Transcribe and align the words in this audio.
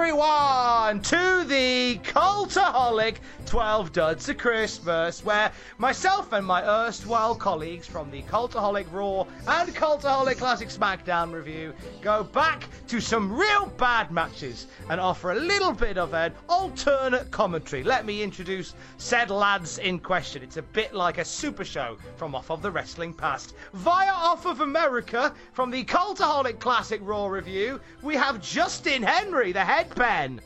Everyone 0.00 1.02
to 1.02 1.44
the 1.48 1.98
Cultaholic 2.04 3.16
12 3.48 3.92
Duds 3.92 4.28
of 4.28 4.36
Christmas, 4.36 5.24
where 5.24 5.50
myself 5.78 6.34
and 6.34 6.44
my 6.44 6.62
erstwhile 6.62 7.34
colleagues 7.34 7.86
from 7.86 8.10
the 8.10 8.20
Cultaholic 8.24 8.92
Raw 8.92 9.22
and 9.46 9.74
Cultaholic 9.74 10.36
Classic 10.36 10.68
SmackDown 10.68 11.32
review 11.32 11.72
go 12.02 12.24
back 12.24 12.68
to 12.88 13.00
some 13.00 13.34
real 13.34 13.64
bad 13.78 14.10
matches 14.10 14.66
and 14.90 15.00
offer 15.00 15.32
a 15.32 15.34
little 15.34 15.72
bit 15.72 15.96
of 15.96 16.12
an 16.12 16.34
alternate 16.50 17.30
commentary. 17.30 17.82
Let 17.82 18.04
me 18.04 18.22
introduce 18.22 18.74
said 18.98 19.30
lads 19.30 19.78
in 19.78 19.98
question. 19.98 20.42
It's 20.42 20.58
a 20.58 20.62
bit 20.62 20.92
like 20.92 21.16
a 21.16 21.24
super 21.24 21.64
show 21.64 21.96
from 22.16 22.34
off 22.34 22.50
of 22.50 22.60
the 22.60 22.70
wrestling 22.70 23.14
past. 23.14 23.54
Via 23.72 24.12
off 24.12 24.44
of 24.44 24.60
America 24.60 25.34
from 25.54 25.70
the 25.70 25.84
Cultaholic 25.84 26.60
Classic 26.60 27.00
Raw 27.02 27.28
review, 27.28 27.80
we 28.02 28.14
have 28.14 28.42
Justin 28.42 29.02
Henry, 29.02 29.52
the 29.52 29.60
headpen. 29.60 30.40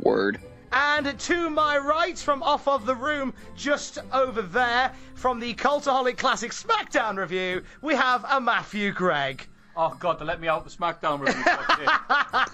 Word. 0.00 0.40
And 0.72 1.18
to 1.18 1.50
my 1.50 1.78
right, 1.78 2.18
from 2.18 2.42
off 2.42 2.68
of 2.68 2.86
the 2.86 2.94
room, 2.94 3.32
just 3.54 3.98
over 4.12 4.42
there, 4.42 4.92
from 5.14 5.40
the 5.40 5.54
Cultaholic 5.54 6.18
Classic 6.18 6.50
SmackDown 6.50 7.16
review, 7.16 7.62
we 7.82 7.94
have 7.94 8.24
a 8.28 8.40
Matthew 8.40 8.92
Gregg. 8.92 9.46
Oh 9.76 9.94
God, 9.98 10.18
to 10.18 10.24
let 10.24 10.40
me 10.40 10.48
out 10.48 10.64
the 10.64 10.70
SmackDown 10.70 11.20
review. 11.20 11.42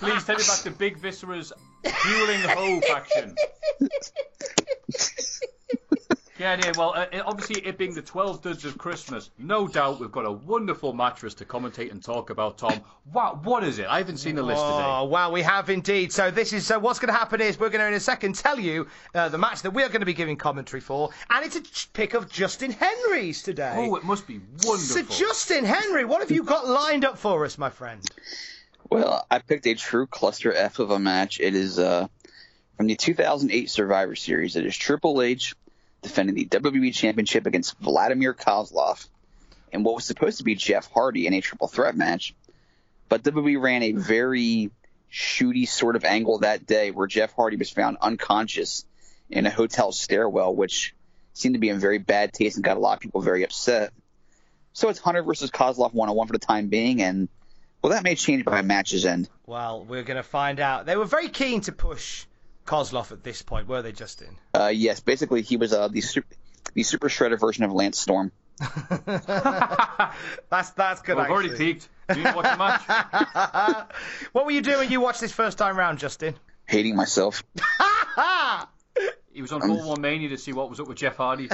Please 0.01 0.25
take 0.25 0.39
me 0.39 0.45
back 0.45 0.63
to 0.63 0.71
Big 0.71 0.99
Viscera's 0.99 1.53
fueling 1.85 2.41
Ho 2.41 2.81
faction. 2.81 3.35
Yeah, 6.43 6.59
yeah. 6.61 6.73
Well, 6.77 6.93
uh, 6.97 7.07
it- 7.13 7.23
obviously, 7.25 7.65
it 7.65 7.79
being 7.79 7.95
the 7.95 8.03
12 8.03 8.43
duds 8.43 8.65
of 8.65 8.77
Christmas, 8.77 9.31
no 9.39 9.69
doubt 9.69 10.01
we've 10.01 10.11
got 10.11 10.27
a 10.27 10.33
wonderful 10.33 10.93
match 10.93 11.21
for 11.21 11.29
us 11.29 11.35
to 11.35 11.45
commentate 11.45 11.93
and 11.93 12.03
talk 12.03 12.31
about. 12.31 12.59
Tom, 12.59 12.81
what 13.13 13.45
what 13.45 13.63
is 13.63 13.79
it? 13.79 13.87
I 13.87 13.99
haven't 13.99 14.17
seen 14.17 14.35
the 14.35 14.43
list 14.43 14.61
today. 14.61 14.75
Oh, 14.75 15.03
today. 15.03 15.13
well, 15.13 15.31
we 15.31 15.43
have 15.43 15.71
indeed. 15.71 16.13
So 16.13 16.33
this 16.33 16.53
is 16.53 16.67
so. 16.67 16.81
What's 16.81 16.99
going 16.99 17.13
to 17.13 17.19
happen 17.19 17.41
is 17.41 17.61
we're 17.61 17.69
going 17.71 17.81
to 17.81 17.87
in 17.87 17.95
a 17.95 18.01
second 18.01 18.35
tell 18.35 18.59
you 18.59 18.89
uh, 19.15 19.29
the 19.29 19.39
match 19.39 19.63
that 19.63 19.71
we 19.71 19.85
are 19.85 19.89
going 19.89 20.01
to 20.01 20.07
be 20.07 20.15
giving 20.15 20.37
commentary 20.37 20.81
for, 20.81 21.11
and 21.31 21.47
it's 21.47 21.55
a 21.55 21.63
pick 21.93 22.15
of 22.15 22.29
Justin 22.29 22.73
Henry's 22.73 23.45
today. 23.45 23.75
Oh, 23.77 23.95
it 23.95 24.03
must 24.03 24.27
be 24.27 24.41
wonderful. 24.65 24.79
so 24.79 25.03
Justin 25.03 25.65
Henry, 25.65 26.05
what 26.05 26.23
have 26.23 26.33
you 26.33 26.43
got 26.43 26.67
lined 26.67 27.05
up 27.05 27.19
for 27.19 27.45
us, 27.45 27.57
my 27.57 27.71
friend? 27.71 28.03
Well, 28.91 29.25
I 29.31 29.39
picked 29.39 29.67
a 29.69 29.75
true 29.77 30.09
cluster 30.09 30.53
F 30.53 30.81
of 30.81 30.91
a 30.91 30.99
match. 30.99 31.39
It 31.39 31.55
is 31.55 31.79
uh, 31.79 32.09
from 32.77 32.89
the 32.89 32.97
2008 32.97 33.71
Survivor 33.71 34.17
Series. 34.17 34.57
It 34.57 34.67
is 34.67 34.77
Triple 34.77 35.23
H 35.23 35.55
defending 36.03 36.35
the 36.35 36.47
WWE 36.47 36.95
Championship 36.95 37.47
against 37.47 37.79
Vladimir 37.79 38.35
Kozlov 38.35 39.07
in 39.73 39.83
what 39.83 39.95
was 39.95 40.05
supposed 40.05 40.39
to 40.39 40.45
be 40.45 40.55
Jeff 40.55 40.91
Hardy 40.93 41.27
in 41.27 41.33
a 41.33 41.41
triple 41.41 41.69
threat 41.69 41.97
match. 41.97 42.35
But 43.09 43.23
WWE 43.23 43.61
ran 43.61 43.83
a 43.83 43.93
very 43.93 44.71
shooty 45.11 45.69
sort 45.69 45.97
of 45.97 46.05
angle 46.05 46.39
that 46.39 46.67
day 46.67 46.91
where 46.91 47.07
Jeff 47.07 47.35
Hardy 47.35 47.57
was 47.57 47.71
found 47.71 47.99
unconscious 48.01 48.85
in 49.31 49.47
a 49.47 49.51
hotel 49.51 49.93
stairwell, 49.93 50.55
which 50.55 50.95
seemed 51.35 51.55
to 51.55 51.59
be 51.59 51.69
in 51.69 51.79
very 51.79 51.99
bad 51.99 52.33
taste 52.33 52.57
and 52.57 52.65
got 52.65 52.77
a 52.77 52.81
lot 52.81 52.95
of 52.95 53.01
people 53.01 53.21
very 53.21 53.45
upset. 53.45 53.93
So 54.73 54.89
it's 54.89 54.99
Hunter 54.99 55.23
versus 55.23 55.51
Kozlov 55.51 55.93
one 55.93 56.09
on 56.09 56.17
one 56.17 56.27
for 56.27 56.33
the 56.33 56.39
time 56.39 56.69
being, 56.69 57.03
and 57.03 57.29
well, 57.83 57.93
that 57.93 58.05
may 58.05 58.15
change 58.15 58.45
by 58.45 58.63
match's 58.63 59.05
end. 59.05 59.29
Well, 59.47 59.85
we're 59.85 60.03
going 60.03 60.17
to 60.17 60.23
find 60.23 60.61
out. 60.61 60.87
They 60.87 60.97
were 60.97 61.05
very 61.05 61.29
keen 61.29 61.61
to 61.63 61.73
push 61.73 62.27
Kozlov 62.67 63.13
at 63.13 63.23
this 63.23 63.43
point, 63.43 63.69
were 63.69 63.83
they, 63.83 63.93
Justin? 63.93 64.37
Uh, 64.55 64.73
yes, 64.73 65.01
basically 65.01 65.43
he 65.43 65.57
was 65.57 65.73
uh, 65.73 65.89
the 65.89 66.01
super, 66.01 66.35
the 66.75 66.83
super 66.83 67.09
shredder 67.09 67.39
version 67.39 67.65
of 67.65 67.73
Lance 67.73 67.99
Storm. 67.99 68.33
That's 69.07 70.71
that's 70.71 71.03
good. 71.03 71.17
Well, 71.17 71.25
I've 71.25 71.31
already 71.31 71.51
actually. 71.51 71.75
peaked. 71.75 71.89
Do 72.13 72.21
you 72.21 72.33
watch 72.35 72.45
the 72.87 73.87
what 74.33 74.45
were 74.45 74.53
you 74.53 74.61
doing 74.61 74.79
when 74.79 74.91
you 74.91 75.01
watched 75.01 75.21
this 75.21 75.33
first 75.33 75.59
time 75.59 75.77
round, 75.77 75.99
Justin? 75.99 76.35
Hating 76.67 76.97
myself. 76.97 77.43
He 79.33 79.41
was 79.41 79.51
on 79.51 79.63
Full 79.63 79.89
One 79.89 80.03
Mania 80.03 80.29
to 80.29 80.37
see 80.37 80.53
what 80.53 80.69
was 80.69 80.79
up 80.79 80.87
with 80.87 80.99
Jeff 80.99 81.17
Hardy. 81.17 81.49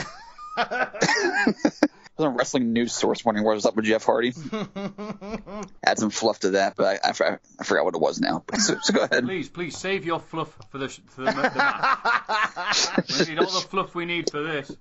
I 2.19 2.23
was 2.23 2.31
on 2.31 2.37
Wrestling 2.37 2.73
News 2.73 2.93
Source 2.93 3.25
wondering 3.25 3.47
what 3.47 3.55
was 3.55 3.65
up 3.65 3.77
with 3.77 3.85
Jeff 3.85 4.05
Hardy. 4.05 4.33
Add 5.85 6.01
some 6.01 6.11
fluff 6.11 6.41
to 6.41 6.51
that, 6.51 6.75
but 6.75 7.01
I, 7.05 7.11
I, 7.11 7.39
I 7.61 7.65
forgot 7.65 7.85
what 7.85 7.95
it 7.95 8.01
was 8.01 8.21
now. 8.21 8.45
So, 8.59 8.77
so 8.83 8.93
go 8.93 9.05
ahead. 9.05 9.25
Please, 9.25 9.49
please 9.49 9.77
save 9.77 10.05
your 10.05 10.19
fluff 10.19 10.53
for 10.71 10.79
the 10.79 10.89
for 10.89 11.23
the, 11.23 11.31
the 11.31 11.33
match. 11.33 13.19
we 13.29 13.35
need 13.35 13.39
all 13.39 13.47
the 13.47 13.67
fluff 13.69 13.95
we 13.95 14.05
need 14.05 14.29
for 14.31 14.43
this. 14.43 14.77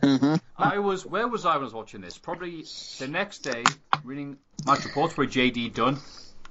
Mm-hmm. 0.00 0.36
I 0.56 0.78
was 0.78 1.04
where 1.04 1.26
was 1.26 1.44
I 1.44 1.54
when 1.54 1.62
I 1.62 1.64
was 1.64 1.74
watching 1.74 2.00
this? 2.00 2.16
Probably 2.16 2.64
the 2.98 3.08
next 3.08 3.38
day, 3.38 3.64
reading 4.04 4.38
match 4.64 4.84
reports 4.84 5.14
for 5.14 5.26
JD 5.26 5.74
Dunn 5.74 5.98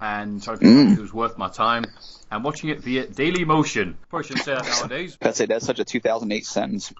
and 0.01 0.43
trying 0.43 0.57
to 0.57 0.65
figure 0.65 0.81
out 0.81 0.87
mm. 0.87 0.95
who's 0.95 1.13
worth 1.13 1.37
my 1.37 1.49
time, 1.49 1.85
and 2.29 2.43
watching 2.43 2.69
it 2.69 2.81
via 2.81 3.07
Daily 3.07 3.45
Motion. 3.45 3.97
Probably 4.09 4.27
shouldn't 4.27 4.45
say 4.45 4.53
that 4.55 4.65
nowadays. 4.65 5.17
I'd 5.21 5.35
say 5.35 5.45
that's 5.45 5.65
such 5.65 5.79
a 5.79 5.85
2008 5.85 6.45
sentence. 6.45 6.93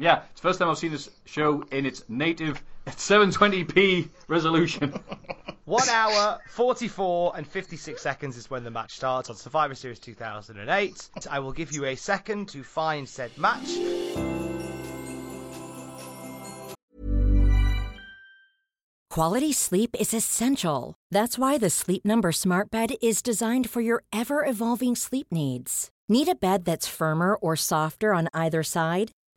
Yeah, 0.00 0.22
it's 0.30 0.40
the 0.40 0.48
first 0.48 0.58
time 0.58 0.70
I've 0.70 0.78
seen 0.78 0.92
this 0.92 1.10
show 1.26 1.62
in 1.70 1.84
its 1.84 2.02
native 2.08 2.62
720p 2.86 4.08
resolution. 4.28 4.94
One 5.66 5.88
hour, 5.90 6.40
44 6.48 7.34
and 7.36 7.46
56 7.46 8.00
seconds 8.00 8.36
is 8.38 8.50
when 8.50 8.64
the 8.64 8.70
match 8.70 8.96
starts 8.96 9.28
on 9.28 9.36
Survivor 9.36 9.74
Series 9.74 10.00
2008. 10.00 11.10
I 11.30 11.38
will 11.38 11.52
give 11.52 11.72
you 11.72 11.84
a 11.84 11.94
second 11.94 12.48
to 12.48 12.64
find 12.64 13.06
said 13.06 13.30
match. 13.36 13.76
Quality 19.10 19.52
sleep 19.52 19.94
is 20.00 20.14
essential. 20.14 20.94
That's 21.10 21.36
why 21.38 21.58
the 21.58 21.68
Sleep 21.68 22.04
Number 22.04 22.32
Smart 22.32 22.70
Bed 22.70 22.94
is 23.02 23.22
designed 23.22 23.68
for 23.68 23.80
your 23.80 24.02
ever 24.12 24.46
evolving 24.46 24.96
sleep 24.96 25.26
needs. 25.30 25.90
Need 26.08 26.28
a 26.28 26.34
bed 26.34 26.64
that's 26.64 26.88
firmer 26.88 27.34
or 27.34 27.54
softer 27.54 28.14
on 28.14 28.28
either 28.32 28.62
side? 28.62 29.12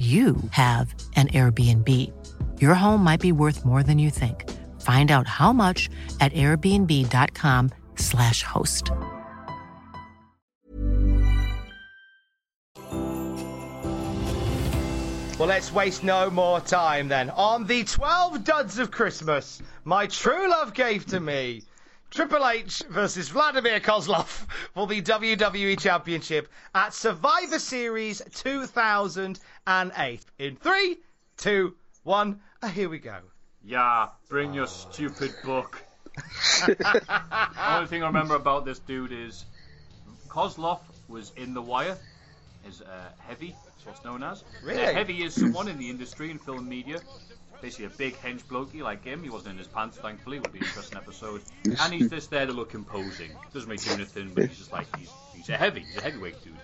you 0.00 0.36
have 0.52 0.94
an 1.16 1.28
Airbnb. 1.28 1.88
Your 2.58 2.72
home 2.72 3.04
might 3.04 3.20
be 3.20 3.32
worth 3.32 3.66
more 3.66 3.82
than 3.82 3.98
you 3.98 4.08
think. 4.08 4.48
Find 4.80 5.10
out 5.10 5.26
how 5.26 5.52
much 5.52 5.90
at 6.20 6.32
airbnb.com/slash 6.32 8.42
host. 8.42 8.90
Well, 15.38 15.48
let's 15.48 15.70
waste 15.72 16.02
no 16.02 16.30
more 16.30 16.60
time 16.60 17.08
then. 17.08 17.28
On 17.30 17.66
the 17.66 17.84
12 17.84 18.44
duds 18.44 18.78
of 18.78 18.90
Christmas, 18.90 19.60
my 19.84 20.06
true 20.06 20.48
love 20.50 20.72
gave 20.72 21.04
to 21.06 21.20
me 21.20 21.62
Triple 22.10 22.44
H 22.44 22.82
versus 22.88 23.28
Vladimir 23.28 23.78
Kozlov 23.78 24.26
for 24.74 24.88
the 24.88 25.00
WWE 25.00 25.78
Championship 25.78 26.48
at 26.74 26.92
Survivor 26.92 27.60
Series 27.60 28.20
2008. 28.34 30.20
In 30.40 30.56
three, 30.56 30.98
two, 31.36 31.76
one, 32.02 32.40
uh, 32.62 32.68
here 32.68 32.88
we 32.88 32.98
go. 32.98 33.18
Yeah, 33.64 34.08
bring 34.28 34.52
your 34.52 34.66
stupid 34.66 35.32
book. 35.44 35.80
The 36.66 37.46
only 37.68 37.86
thing 37.86 38.02
I 38.02 38.08
remember 38.08 38.34
about 38.34 38.64
this 38.64 38.80
dude 38.80 39.12
is 39.12 39.44
Kozlov 40.28 40.80
was 41.08 41.30
in 41.36 41.54
The 41.54 41.62
Wire, 41.62 41.96
is 42.66 42.82
uh, 42.82 42.86
heavy, 43.20 43.54
what's 43.84 44.04
known 44.04 44.24
as. 44.24 44.42
Really? 44.64 44.84
Uh, 44.84 44.92
heavy 44.92 45.22
is 45.22 45.34
someone 45.34 45.68
in 45.68 45.78
the 45.78 45.88
industry 45.88 46.32
and 46.32 46.40
film 46.40 46.68
media. 46.68 46.98
Basically, 47.60 47.86
a 47.86 47.90
big 47.90 48.16
hench 48.16 48.42
blokey 48.44 48.80
like 48.80 49.04
him. 49.04 49.22
He 49.22 49.28
wasn't 49.28 49.52
in 49.52 49.58
his 49.58 49.66
pants, 49.68 49.98
thankfully. 49.98 50.38
Would 50.38 50.52
be 50.52 50.60
an 50.60 50.64
interesting 50.64 50.96
episode. 50.98 51.42
And 51.64 51.92
he's 51.92 52.08
just 52.10 52.30
there 52.30 52.46
to 52.46 52.52
look 52.52 52.74
imposing. 52.74 53.30
Doesn't 53.52 53.68
make 53.68 53.82
do 53.82 53.90
anything, 53.92 54.32
but 54.34 54.46
he's 54.46 54.58
just 54.58 54.72
like 54.72 54.86
he's 54.96 55.10
he's 55.34 55.48
a 55.50 55.56
heavy, 55.56 55.80
he's 55.80 55.98
a 55.98 56.02
heavyweight 56.02 56.42
dude. 56.42 56.54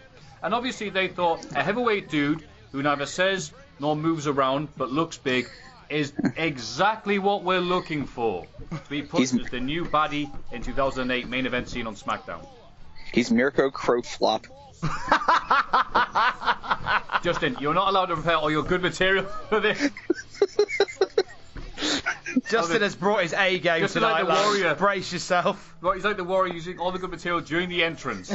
And 0.43 0.55
obviously, 0.55 0.91
they 0.91 1.09
thought 1.09 1.45
a 1.55 1.63
heavyweight 1.63 2.09
dude 2.09 2.45
who 2.73 2.83
neither 2.83 3.07
says 3.07 3.53
nor 3.79 3.97
moves 3.97 4.27
around 4.27 4.69
but 4.77 4.91
looks 4.91 5.19
big 5.19 5.49
is 5.89 6.13
exactly 6.37 7.19
what 7.19 7.45
we're 7.45 7.61
looking 7.61 8.07
for. 8.07 8.47
To 8.71 8.91
be 8.91 9.03
put 9.03 9.21
He's- 9.21 9.35
as 9.35 9.51
the 9.51 9.61
new 9.61 9.85
baddie 9.85 10.31
in 10.53 10.63
2008 10.63 11.29
main 11.29 11.47
event 11.47 11.69
scene 11.69 11.87
on 11.87 11.95
SmackDown. 11.95 12.47
He's 13.13 13.31
Mirko 13.31 13.71
Crow 13.71 14.03
Flop. 14.03 14.47
Justin, 17.23 17.57
you're 17.61 17.75
not 17.75 17.89
allowed 17.89 18.07
to 18.07 18.15
prepare 18.15 18.37
all 18.37 18.51
your 18.51 18.63
good 18.63 18.83
material 18.83 19.25
for 19.49 19.61
this. 19.61 19.81
Justin 22.49 22.83
has 22.83 22.95
brought 22.95 23.23
his 23.23 23.33
A 23.33 23.59
game 23.59 23.81
Just 23.81 23.95
tonight. 23.95 24.13
like 24.13 24.23
the 24.25 24.29
lads. 24.29 24.47
warrior. 24.47 24.75
Brace 24.75 25.13
yourself. 25.13 25.75
Right, 25.81 25.95
he's 25.95 26.05
like 26.05 26.17
the 26.17 26.25
warrior 26.25 26.53
using 26.53 26.79
all 26.79 26.93
the 26.93 26.99
good 26.99 27.11
material 27.11 27.41
during 27.41 27.69
the 27.69 27.83
entrance. 27.85 28.29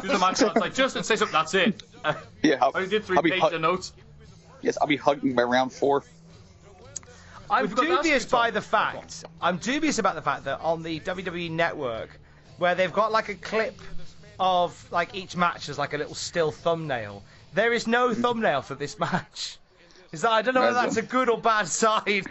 Do 0.00 0.06
the 0.08 0.18
match 0.18 0.36
starts 0.36 0.56
like 0.60 0.74
Justin 0.74 1.02
say 1.02 1.16
something. 1.16 1.32
That's 1.32 1.54
it. 1.54 1.82
Uh, 2.04 2.14
Yeah, 2.42 2.58
I'll, 2.62 2.72
I 2.74 2.86
did 2.86 3.04
three 3.04 3.16
I'll 3.16 3.22
be 3.22 3.30
pages 3.30 3.42
hug- 3.42 3.54
of 3.54 3.60
notes. 3.60 3.92
yes, 4.62 4.78
I'll 4.80 4.86
be 4.86 4.96
hugging 4.96 5.34
by 5.34 5.42
round 5.42 5.72
four. 5.72 6.04
I'm 7.50 7.66
We've 7.66 7.74
got 7.74 7.82
to 7.84 7.90
ask 7.92 8.02
dubious 8.02 8.24
by 8.26 8.48
Tom. 8.48 8.54
the 8.54 8.60
fact. 8.60 9.24
I'm 9.40 9.56
dubious 9.56 9.98
about 9.98 10.14
the 10.14 10.22
fact 10.22 10.44
that 10.44 10.60
on 10.60 10.82
the 10.82 11.00
WWE 11.00 11.50
Network, 11.50 12.10
where 12.58 12.74
they've 12.74 12.92
got 12.92 13.10
like 13.10 13.28
a 13.30 13.34
clip 13.34 13.80
of 14.38 14.86
like 14.92 15.14
each 15.14 15.34
match 15.36 15.68
as 15.68 15.78
like 15.78 15.94
a 15.94 15.96
little 15.98 16.14
still 16.14 16.50
thumbnail, 16.52 17.22
there 17.54 17.72
is 17.72 17.86
no 17.86 18.12
thumbnail 18.14 18.62
for 18.62 18.74
this 18.74 18.98
match. 18.98 19.58
Is 20.12 20.22
that 20.22 20.30
I 20.30 20.42
don't 20.42 20.54
know 20.54 20.60
whether 20.60 20.74
that's 20.74 20.96
a 20.98 21.02
good 21.02 21.28
or 21.28 21.38
bad 21.38 21.68
sign. 21.68 22.24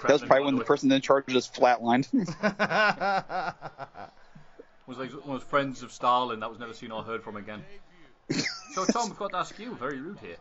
The 0.00 0.06
That 0.06 0.12
was 0.12 0.22
probably 0.22 0.44
when 0.44 0.54
the 0.54 0.60
the 0.60 0.66
person 0.66 0.92
in 0.92 1.00
charge 1.00 1.26
just 1.28 1.54
flatlined. 1.54 2.08
was 4.86 4.98
like 4.98 5.10
one 5.10 5.36
of 5.36 5.40
those 5.40 5.42
friends 5.42 5.82
of 5.82 5.92
Stalin 5.92 6.40
that 6.40 6.50
was 6.50 6.58
never 6.58 6.74
seen 6.74 6.90
or 6.90 7.02
heard 7.02 7.22
from 7.22 7.36
again. 7.36 7.62
so 8.74 8.84
Tom, 8.84 9.08
we've 9.08 9.18
got 9.18 9.30
to 9.30 9.38
ask 9.38 9.58
you, 9.58 9.74
very 9.74 10.00
rude 10.00 10.18
here. 10.20 10.36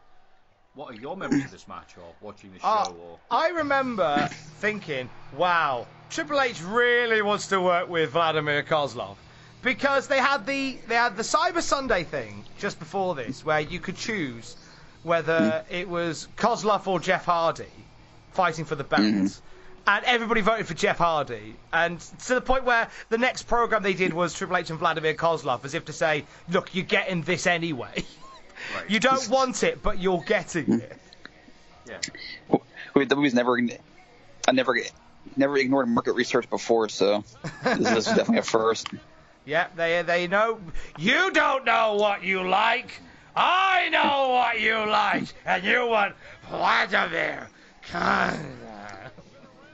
What 0.76 0.92
are 0.92 1.00
your 1.00 1.16
memories 1.16 1.46
of 1.46 1.52
this 1.52 1.68
match, 1.68 1.96
or 1.98 2.16
watching 2.20 2.52
the 2.52 2.60
ah, 2.64 2.86
show, 2.86 2.96
Oh, 3.00 3.12
or 3.12 3.20
I 3.30 3.50
remember 3.50 4.28
thinking, 4.58 5.08
wow, 5.38 5.86
Triple 6.10 6.42
H 6.42 6.64
really 6.64 7.22
wants 7.22 7.48
to 7.48 7.62
work 7.62 7.90
with 7.90 8.12
Vladimir 8.12 8.64
Kozlov. 8.64 9.16
Because 9.62 10.08
they 10.08 10.18
had 10.18 10.46
the 10.46 10.78
they 10.88 10.96
had 10.96 11.16
the 11.16 11.24
Cyber 11.24 11.62
Sunday 11.62 12.04
thing 12.04 12.44
just 12.58 12.80
before 12.80 13.16
this, 13.16 13.46
where 13.46 13.60
you 13.60 13.80
could 13.80 13.96
choose 13.96 14.58
whether 15.04 15.40
mm. 15.40 15.64
it 15.70 15.88
was 15.88 16.28
Kozlov 16.38 16.88
or 16.88 17.00
Jeff 17.00 17.26
Hardy 17.26 17.66
fighting 18.34 18.66
for 18.66 18.76
the 18.76 18.84
belt. 18.84 19.02
Mm-hmm. 19.02 19.28
And 19.86 20.06
everybody 20.06 20.42
voted 20.42 20.66
for 20.66 20.74
Jeff 20.74 20.98
Hardy. 20.98 21.56
And 21.74 22.00
to 22.00 22.36
the 22.36 22.42
point 22.42 22.64
where 22.64 22.90
the 23.10 23.18
next 23.18 23.44
program 23.44 23.84
they 23.84 23.94
did 23.94 24.14
was 24.14 24.34
Triple 24.34 24.56
H 24.56 24.70
and 24.70 24.80
Vladimir 24.80 25.14
Kozlov, 25.14 25.66
as 25.66 25.74
if 25.74 25.86
to 25.86 25.94
say, 25.94 26.24
look, 26.50 26.74
you're 26.74 26.86
getting 26.86 27.22
this 27.24 27.48
anyway. 27.48 27.94
Right. 27.96 28.06
You 28.88 29.02
don't 29.02 29.28
want 29.30 29.62
it, 29.64 29.84
but 29.84 30.00
you're 30.00 30.24
getting 30.26 30.66
mm-hmm. 30.66 30.80
it. 30.80 30.98
yeah? 31.86 32.58
WWE's 32.96 33.34
never, 33.34 33.60
I 34.48 34.52
never, 34.54 34.78
never 35.36 35.58
ignored 35.58 35.90
market 35.90 36.14
research 36.14 36.50
before, 36.50 36.88
so 36.88 37.26
this 37.64 37.98
is 37.98 38.06
definitely 38.06 38.38
a 38.38 38.44
first. 38.44 38.88
Yeah, 39.46 39.68
they 39.76 40.02
they 40.04 40.28
know. 40.28 40.60
You 40.98 41.32
don't 41.32 41.66
know 41.66 41.96
what 41.96 42.24
you 42.24 42.48
like. 42.48 43.02
I 43.36 43.90
know 43.90 44.30
what 44.30 44.62
you 44.62 44.78
like, 44.86 45.34
and 45.46 45.64
you 45.66 45.88
want 45.88 46.16
Vladimir. 46.50 47.50
Kozlov. 47.92 49.12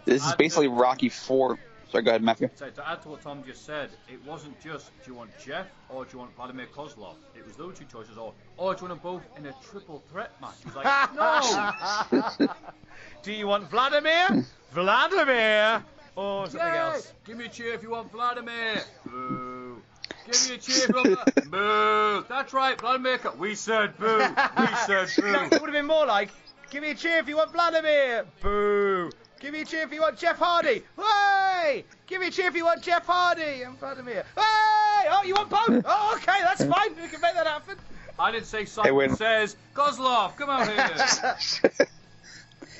This 0.05 0.25
is 0.25 0.33
basically 0.35 0.67
Rocky 0.67 1.09
Four. 1.09 1.59
Sorry, 1.91 2.03
go 2.03 2.11
ahead, 2.11 2.21
Matthew. 2.21 2.49
So 2.55 2.69
to 2.69 2.87
add 2.87 3.01
to 3.01 3.09
what 3.09 3.21
Tom 3.21 3.43
just 3.43 3.65
said, 3.65 3.89
it 4.07 4.23
wasn't 4.23 4.59
just 4.61 4.91
do 5.03 5.11
you 5.11 5.17
want 5.17 5.31
Jeff 5.43 5.65
or 5.89 6.05
do 6.05 6.11
you 6.13 6.19
want 6.19 6.35
Vladimir 6.35 6.67
Kozlov? 6.67 7.15
It 7.35 7.45
was 7.45 7.55
those 7.55 7.79
two 7.79 7.85
choices, 7.85 8.17
or 8.17 8.33
or 8.57 8.75
do 8.75 8.83
you 8.85 8.89
want 8.89 9.01
them 9.01 9.11
both 9.11 9.23
in 9.37 9.45
a 9.47 9.53
triple 9.63 10.03
threat 10.11 10.31
match? 10.39 10.53
He's 10.63 10.75
like, 10.75 10.85
no, 12.41 12.47
Do 13.23 13.33
you 13.33 13.47
want 13.47 13.69
Vladimir, 13.69 14.45
Vladimir, 14.71 15.83
or 16.15 16.45
something 16.45 16.59
Yay! 16.59 16.77
else? 16.77 17.13
Give 17.25 17.37
me 17.37 17.45
a 17.45 17.49
cheer 17.49 17.73
if 17.73 17.81
you 17.81 17.89
want 17.89 18.11
Vladimir. 18.11 18.81
Boo. 19.05 19.81
Give 20.25 20.49
me 20.49 20.55
a 20.55 20.57
cheer 20.59 20.83
if 20.83 20.89
you 20.89 21.15
want 21.15 21.51
Boo. 21.51 22.25
That's 22.29 22.53
right, 22.53 22.79
Vladimir. 22.79 23.19
We 23.37 23.55
said 23.55 23.97
boo. 23.97 24.19
We 24.19 24.67
said 24.85 25.09
boo. 25.17 25.33
it 25.33 25.51
would 25.53 25.61
have 25.61 25.71
been 25.71 25.87
more 25.87 26.05
like, 26.05 26.29
give 26.69 26.81
me 26.83 26.91
a 26.91 26.95
cheer 26.95 27.17
if 27.19 27.27
you 27.27 27.37
want 27.37 27.51
Vladimir. 27.51 28.25
Boo. 28.41 29.09
Give 29.39 29.53
me 29.53 29.61
a 29.61 29.65
cheer 29.65 29.83
if 29.83 29.93
you 29.93 30.01
want 30.01 30.17
Jeff 30.17 30.37
Hardy. 30.37 30.83
Hey! 30.97 31.85
Give 32.07 32.19
me 32.21 32.27
a 32.27 32.31
cheer 32.31 32.47
if 32.47 32.55
you 32.55 32.65
want 32.65 32.81
Jeff 32.83 33.05
Hardy 33.05 33.61
and 33.63 33.77
Vladimir. 33.79 34.25
Hey! 34.35 35.07
Oh, 35.09 35.21
you 35.25 35.33
want 35.33 35.49
both? 35.49 35.83
Oh, 35.87 36.13
okay, 36.17 36.39
that's 36.41 36.65
fine. 36.65 36.89
We 37.01 37.07
can 37.07 37.21
make 37.21 37.33
that 37.35 37.47
happen. 37.47 37.77
I 38.17 38.31
didn't 38.31 38.47
say 38.47 38.59
Hey, 38.59 38.65
Simon 38.65 38.95
wait. 38.95 39.11
says 39.11 39.55
Kozlov. 39.73 40.35
Come 40.35 40.49
out 40.49 40.67
here. 40.67 41.87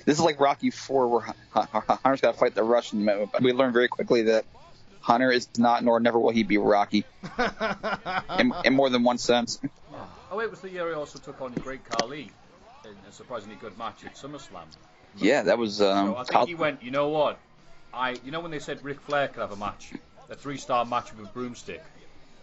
This 0.06 0.18
is 0.18 0.24
like 0.24 0.40
Rocky 0.40 0.72
Four, 0.72 1.08
where 1.08 1.22
Hun- 1.22 1.36
Hun- 1.52 1.68
Hunter's 1.88 2.22
got 2.22 2.34
to 2.34 2.40
fight 2.40 2.56
the 2.56 2.64
Russian. 2.64 3.06
But 3.06 3.42
we 3.44 3.54
learned 3.54 3.74
very 3.74 3.88
quickly 3.88 4.24
that 4.24 4.46
Hunter 5.02 5.30
is 5.32 5.48
not, 5.58 5.84
nor 5.84 6.00
never 6.00 6.18
will 6.18 6.32
he 6.32 6.42
be 6.42 6.58
Rocky, 6.58 7.06
in, 8.40 8.52
in 8.66 8.74
more 8.74 8.90
than 8.90 9.04
one 9.04 9.20
sense. 9.20 9.60
Oh, 10.32 10.38
wait, 10.38 10.46
it 10.46 10.52
was 10.52 10.62
the 10.62 10.70
year 10.72 10.88
he 10.88 10.94
also 10.96 11.20
took 11.20 11.40
on 11.42 11.54
Great 11.54 11.86
Khali 11.86 12.22
in 12.24 12.32
a 13.08 13.12
surprisingly 13.12 13.56
good 13.56 13.78
match 13.78 14.04
at 14.06 14.16
SummerSlam. 14.16 14.66
Yeah, 15.18 15.42
that 15.44 15.58
was. 15.58 15.82
Um, 15.82 16.08
So 16.10 16.16
I 16.16 16.24
think 16.24 16.30
Kyle- 16.32 16.46
he 16.46 16.56
went, 16.56 16.84
you 16.84 16.92
know 16.92 17.10
what? 17.10 17.40
I, 17.94 18.12
you 18.24 18.32
know 18.32 18.40
when 18.40 18.52
they 18.52 18.60
said 18.60 18.84
Ric 18.84 19.00
Flair 19.02 19.28
could 19.28 19.42
have 19.42 19.52
a 19.52 19.56
match, 19.56 19.92
a 20.30 20.36
three-star 20.36 20.86
match 20.86 21.14
with 21.16 21.26
a 21.28 21.30
broomstick. 21.30 21.84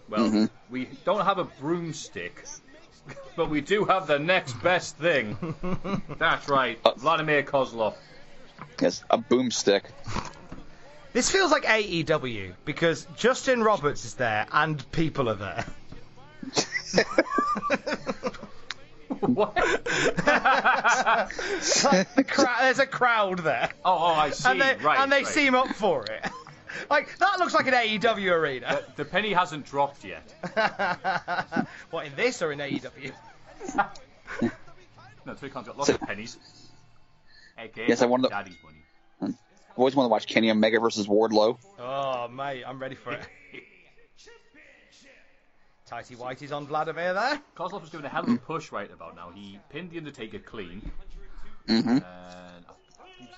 Well, 0.09 0.29
Mhm. 0.31 0.51
we 0.71 0.87
don't 1.05 1.25
have 1.25 1.39
a 1.39 1.45
broomstick, 1.45 2.45
but 3.37 3.49
we 3.49 3.61
do 3.61 3.85
have 3.85 4.07
the 4.09 4.19
next 4.19 4.55
best 4.63 4.97
thing. 4.97 5.37
That's 6.19 6.49
right, 6.49 6.79
Vladimir 6.97 7.43
Kozlov. 7.45 7.95
Yes, 8.81 9.05
a 9.11 9.19
boomstick. 9.19 9.85
This 11.13 11.31
feels 11.31 11.51
like 11.51 11.65
AEW 11.65 12.53
because 12.65 13.07
Justin 13.17 13.63
Roberts 13.63 14.05
is 14.05 14.15
there 14.15 14.47
and 14.53 14.85
people 14.93 15.29
are 15.31 15.35
there. 15.35 15.65
what? 19.21 19.55
the 22.15 22.25
cra- 22.27 22.57
there's 22.61 22.79
a 22.79 22.87
crowd 22.87 23.41
there. 23.41 23.71
Oh, 23.85 23.99
oh, 23.99 24.15
I 24.15 24.31
see. 24.31 24.49
and 24.51 24.61
they, 24.61 24.77
right, 24.83 25.01
and 25.01 25.11
they 25.13 25.25
right. 25.25 25.27
seem 25.27 25.55
up 25.55 25.69
for 25.69 26.05
it. 26.05 26.25
like 26.91 27.17
that 27.19 27.39
looks 27.39 27.55
like 27.55 27.67
an 27.67 27.75
AEW 27.75 28.33
arena. 28.33 28.83
The, 28.97 29.05
the 29.05 29.11
penny 29.11 29.33
hasn't 29.33 29.67
dropped 29.67 30.05
yet. 30.05 30.23
what 31.91 32.07
in 32.07 32.15
this 32.17 32.43
or 32.43 32.53
in 32.53 32.59
AEW? 32.59 33.13
No, 35.25 35.35
Three 35.35 35.51
Cons 35.51 35.67
got 35.67 35.77
lots 35.77 35.91
of 35.91 36.01
pennies. 36.01 36.37
AKA 37.59 37.89
Yes, 37.89 38.03
I 38.03 38.07
wanted 38.07 38.25
to- 38.25 38.29
Daddy's 38.31 38.57
money. 38.63 39.35
I've 39.77 39.79
always 39.79 39.95
wanted 39.95 40.09
to 40.09 40.13
watch 40.13 40.27
Kenny 40.27 40.51
Omega 40.51 40.81
versus 40.81 41.07
Wardlow. 41.07 41.59
Oh 41.79 42.29
mate, 42.29 42.65
I'm 42.67 42.79
ready 42.79 42.95
for 42.95 43.13
it. 43.13 43.21
Tighty 45.87 46.17
Whitey's 46.17 46.51
on 46.51 46.67
Vladimir 46.67 47.15
there. 47.15 47.41
Kozlov 47.57 47.81
was 47.81 47.91
given 47.91 48.05
a 48.07 48.09
hell 48.09 48.25
of 48.25 48.29
a 48.29 48.37
push 48.37 48.73
right 48.73 48.93
about 48.93 49.15
now. 49.15 49.31
He 49.33 49.61
pinned 49.71 49.91
The 49.91 49.99
Undertaker 49.99 50.41
clean. 50.41 50.91
Mm-hmm. 51.69 51.89
And 51.89 52.03
I 52.03 52.65
think 53.19 53.31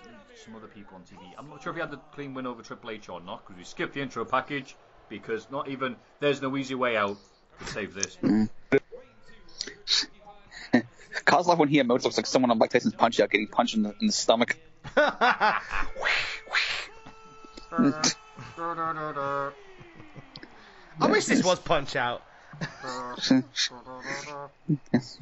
some 0.45 0.57
other 0.57 0.67
people 0.67 0.97
on 0.97 1.03
TV. 1.03 1.21
I'm 1.37 1.51
not 1.51 1.63
sure 1.63 1.73
if 1.73 1.77
he 1.77 1.81
had 1.81 1.91
the 1.91 1.99
clean 2.15 2.33
win 2.33 2.47
over 2.47 2.63
Triple 2.63 2.91
H 2.91 3.11
or 3.11 3.21
not, 3.21 3.45
because 3.45 3.59
we 3.59 3.65
skipped 3.65 3.93
the 3.93 4.01
intro 4.01 4.25
package, 4.25 4.77
because 5.11 5.51
not 5.51 5.69
even 5.69 5.97
There's 6.21 6.41
No 6.41 6.57
Easy 6.57 6.75
Way 6.75 6.97
Out 6.97 7.19
to 7.61 7.67
save 7.67 7.93
this. 7.93 8.17
Kozlov, 11.27 11.59
when 11.59 11.69
he 11.69 11.83
emotes, 11.83 12.05
looks 12.05 12.17
like 12.17 12.25
someone 12.27 12.51
on 12.51 12.57
Mike 12.57 12.71
Tyson's 12.71 12.95
punch 12.95 13.21
out 13.21 13.29
getting 13.29 13.49
punched 13.49 13.75
in 13.77 13.83
the, 13.83 13.95
in 14.01 14.07
the 14.07 14.13
stomach. 14.13 14.57
I 21.01 21.07
wish 21.11 21.27
this 21.27 21.45
was 21.45 21.59
Punch 21.59 21.95
Out. 21.97 22.23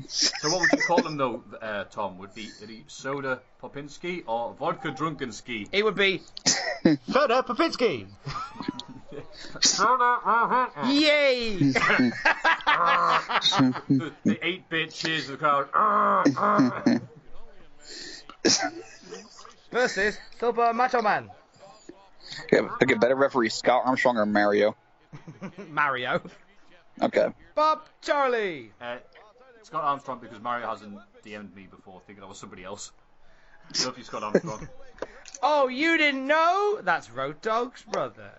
So 0.09 0.49
what 0.51 0.61
would 0.61 0.73
you 0.73 0.79
call 0.87 1.07
him 1.07 1.17
though, 1.17 1.43
uh, 1.61 1.85
Tom? 1.85 2.19
Would 2.19 2.35
be, 2.35 2.49
would 2.61 2.71
Soda 2.87 3.41
Popinski 3.63 4.25
or 4.27 4.55
Vodka 4.55 4.89
Drunkenski? 4.93 5.69
It 5.73 5.85
would 5.85 5.95
be 5.95 6.23
Soda 7.09 7.43
Popinski. 7.43 8.07
Yay! 10.89 11.57
the, 13.89 14.13
the 14.25 14.35
8-bit 14.35 14.93
cheers 14.93 15.29
of 15.31 15.39
the 15.39 15.63
crowd. 15.63 15.69
Versus 19.73 20.19
Super 20.39 20.73
Macho 20.73 21.03
Man. 21.03 21.31
Okay, 22.53 22.67
okay, 22.83 22.95
better 22.95 23.15
referee, 23.15 23.49
Scott 23.49 23.83
Armstrong 23.85 24.17
or 24.17 24.27
Mario? 24.27 24.77
Mario. 25.71 26.21
Okay. 27.03 27.29
Bob 27.55 27.83
Charlie. 28.03 28.73
Uh, 28.81 28.97
Scott 29.63 29.85
Armstrong 29.85 30.19
because 30.21 30.41
Mario 30.41 30.69
hasn't 30.69 30.99
DM'd 31.25 31.55
me 31.55 31.67
before 31.71 32.01
thinking 32.07 32.23
I 32.25 32.27
was 32.27 32.39
somebody 32.39 32.65
else. 32.65 32.93
Love 33.85 33.99
you, 33.99 34.05
Scott 34.05 34.23
Armstrong. 34.23 34.69
Oh, 35.43 35.69
you 35.69 35.99
didn't 35.99 36.27
know? 36.27 36.81
That's 36.83 37.11
Road 37.11 37.43
Dogg's 37.43 37.83
brother. 37.83 38.31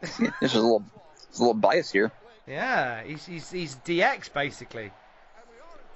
This 0.00 0.20
is 0.42 0.54
a 0.54 0.60
little, 0.60 0.84
it's 1.28 1.38
a 1.38 1.42
little 1.42 1.54
bias 1.54 1.90
here. 1.90 2.12
Yeah, 2.46 3.02
he's, 3.04 3.24
he's, 3.24 3.50
he's 3.50 3.76
DX 3.76 4.30
basically. 4.32 4.90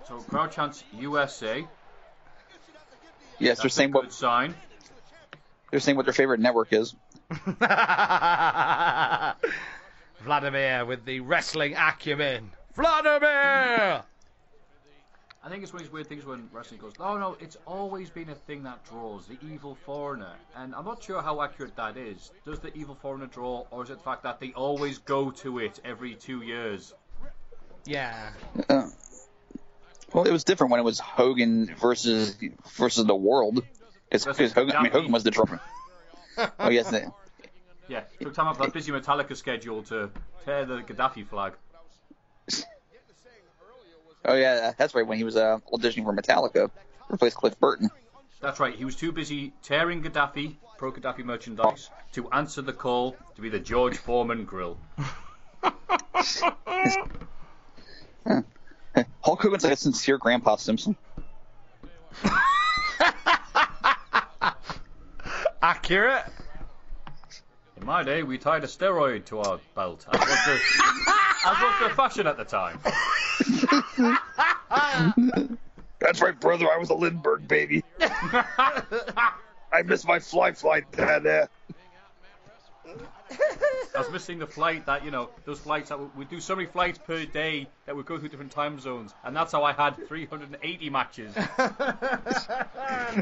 so 0.08 0.18
crowd 0.20 0.50
chants 0.52 0.82
USA. 0.98 1.66
Yes, 3.38 3.58
they're 3.58 3.64
That's 3.64 3.64
a 3.64 3.70
saying 3.70 3.90
good 3.90 4.04
what 4.04 4.12
sign. 4.14 4.54
they're 5.70 5.80
saying 5.80 5.96
what 5.96 6.06
their 6.06 6.14
favorite 6.14 6.40
network 6.40 6.72
is. 6.72 6.94
Vladimir 10.20 10.84
with 10.84 11.04
the 11.04 11.20
wrestling 11.20 11.74
acumen. 11.74 12.50
Vladimir! 12.74 14.02
I 15.44 15.50
think 15.50 15.62
it's 15.62 15.74
one 15.74 15.82
of 15.82 15.86
these 15.86 15.92
weird 15.92 16.06
things 16.06 16.24
when 16.24 16.48
wrestling 16.52 16.80
goes, 16.80 16.94
oh 16.98 17.18
no, 17.18 17.36
it's 17.38 17.58
always 17.66 18.08
been 18.08 18.30
a 18.30 18.34
thing 18.34 18.62
that 18.62 18.82
draws, 18.88 19.26
the 19.26 19.36
evil 19.46 19.74
foreigner. 19.74 20.32
And 20.56 20.74
I'm 20.74 20.86
not 20.86 21.02
sure 21.02 21.20
how 21.20 21.42
accurate 21.42 21.76
that 21.76 21.98
is. 21.98 22.30
Does 22.46 22.60
the 22.60 22.74
evil 22.74 22.94
foreigner 22.94 23.26
draw, 23.26 23.66
or 23.70 23.84
is 23.84 23.90
it 23.90 23.98
the 23.98 24.04
fact 24.04 24.22
that 24.22 24.40
they 24.40 24.52
always 24.54 24.98
go 24.98 25.30
to 25.30 25.58
it 25.58 25.80
every 25.84 26.14
two 26.14 26.40
years? 26.40 26.94
Yeah. 27.84 28.30
Uh, 28.70 28.88
well, 30.14 30.24
it 30.24 30.32
was 30.32 30.44
different 30.44 30.70
when 30.70 30.80
it 30.80 30.84
was 30.84 30.98
Hogan 30.98 31.74
versus 31.74 32.38
versus 32.72 33.04
the 33.04 33.14
world. 33.14 33.62
Because 34.10 34.52
Hogan, 34.52 34.76
I 34.76 34.82
mean, 34.82 34.92
Hogan 34.92 35.12
was 35.12 35.24
the 35.24 35.30
drummer. 35.30 35.60
oh 36.58 36.70
yes, 36.70 36.90
the, 36.90 37.12
Yeah, 37.88 38.00
took 38.20 38.34
time 38.34 38.48
off 38.48 38.58
that 38.58 38.72
busy 38.72 38.92
Metallica 38.92 39.36
schedule 39.36 39.82
to 39.84 40.10
tear 40.44 40.64
the 40.64 40.82
Gaddafi 40.82 41.26
flag. 41.26 41.52
oh 44.24 44.34
yeah, 44.34 44.72
that's 44.76 44.94
right. 44.94 45.06
When 45.06 45.18
he 45.18 45.24
was 45.24 45.36
uh, 45.36 45.58
auditioning 45.72 46.04
for 46.04 46.14
Metallica, 46.14 46.70
replaced 47.08 47.36
Cliff 47.36 47.58
Burton. 47.60 47.90
That's 48.40 48.60
right, 48.60 48.74
he 48.74 48.84
was 48.84 48.96
too 48.96 49.12
busy 49.12 49.52
tearing 49.62 50.02
Gaddafi, 50.02 50.56
pro 50.76 50.92
Gaddafi 50.92 51.24
merchandise, 51.24 51.88
to 52.12 52.30
answer 52.30 52.60
the 52.62 52.74
call 52.74 53.16
to 53.36 53.40
be 53.40 53.48
the 53.48 53.58
George 53.58 53.96
Foreman 53.96 54.44
grill. 54.44 54.78
Hulk 59.22 59.42
Hogan's 59.42 59.64
like 59.64 59.72
a 59.72 59.76
sincere 59.76 60.18
Grandpa 60.18 60.56
Simpson. 60.56 60.96
Accurate. 65.62 66.26
In 67.84 67.88
my 67.88 68.02
day, 68.02 68.22
we 68.22 68.38
tied 68.38 68.64
a 68.64 68.66
steroid 68.66 69.26
to 69.26 69.40
our 69.40 69.60
belt, 69.74 70.06
as 70.10 70.18
was 70.18 70.28
the, 70.46 70.58
as 71.44 71.56
was 71.60 71.74
the 71.82 71.94
fashion 71.94 72.26
at 72.26 72.38
the 72.38 72.44
time. 72.46 72.80
That's 76.00 76.22
right, 76.22 76.40
brother. 76.40 76.66
I 76.72 76.78
was 76.78 76.88
a 76.88 76.94
Lindbergh 76.94 77.46
baby. 77.46 77.84
I 78.00 79.82
missed 79.84 80.08
my 80.08 80.18
fly 80.18 80.52
flight, 80.52 80.90
Dad. 80.92 81.26
Uh, 81.26 81.46
I 83.94 83.98
was 83.98 84.10
missing 84.10 84.38
the 84.38 84.46
flight 84.46 84.86
that, 84.86 85.04
you 85.04 85.10
know, 85.10 85.28
those 85.44 85.58
flights 85.58 85.90
that 85.90 86.00
we 86.00 86.06
we 86.16 86.24
do 86.24 86.40
so 86.40 86.56
many 86.56 86.66
flights 86.66 86.96
per 86.96 87.26
day 87.26 87.68
that 87.84 87.94
would 87.94 88.06
go 88.06 88.18
through 88.18 88.30
different 88.30 88.52
time 88.52 88.80
zones, 88.80 89.12
and 89.24 89.36
that's 89.36 89.52
how 89.52 89.62
I 89.62 89.74
had 89.74 90.08
380 90.08 90.88
matches 90.88 91.36
in 91.36 91.42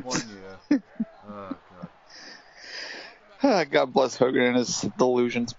one 0.04 0.21
year. 0.28 0.83
Oh, 1.28 1.57
God. 3.71 3.93
bless 3.93 4.17
Hogan 4.17 4.43
and 4.43 4.57
his 4.57 4.81
delusions. 4.99 5.55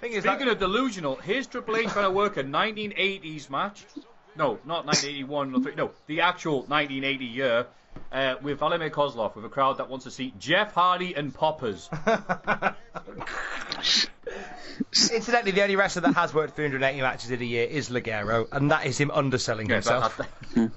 Thing 0.00 0.12
is, 0.12 0.24
Speaking 0.24 0.46
that, 0.46 0.52
of 0.54 0.58
delusional, 0.58 1.16
here's 1.16 1.46
Triple 1.46 1.76
H 1.76 1.88
trying 1.88 2.04
to 2.06 2.10
work 2.10 2.36
a 2.36 2.44
1980s 2.44 3.48
match. 3.50 3.84
No, 4.36 4.58
not 4.64 4.84
1981. 4.86 5.74
No, 5.76 5.90
the 6.06 6.20
actual 6.22 6.58
1980 6.62 7.24
year. 7.24 7.66
Uh, 8.10 8.34
with 8.42 8.58
Vladimir 8.58 8.90
Kozlov, 8.90 9.36
with 9.36 9.44
a 9.44 9.48
crowd 9.48 9.78
that 9.78 9.88
wants 9.88 10.04
to 10.04 10.10
see 10.10 10.34
Jeff 10.40 10.74
Hardy 10.74 11.14
and 11.14 11.32
Poppers. 11.32 11.88
incidentally, 15.12 15.52
the 15.52 15.62
only 15.62 15.76
wrestler 15.76 16.02
that 16.02 16.14
has 16.14 16.34
worked 16.34 16.56
380 16.56 17.00
matches 17.00 17.30
in 17.30 17.40
a 17.40 17.44
year 17.44 17.64
is 17.66 17.90
Ligero, 17.90 18.48
and 18.50 18.72
that 18.72 18.86
is 18.86 18.98
him 18.98 19.12
underselling 19.12 19.68
Yeah, 19.68 19.74
himself. 19.76 20.16
but- 20.18 20.70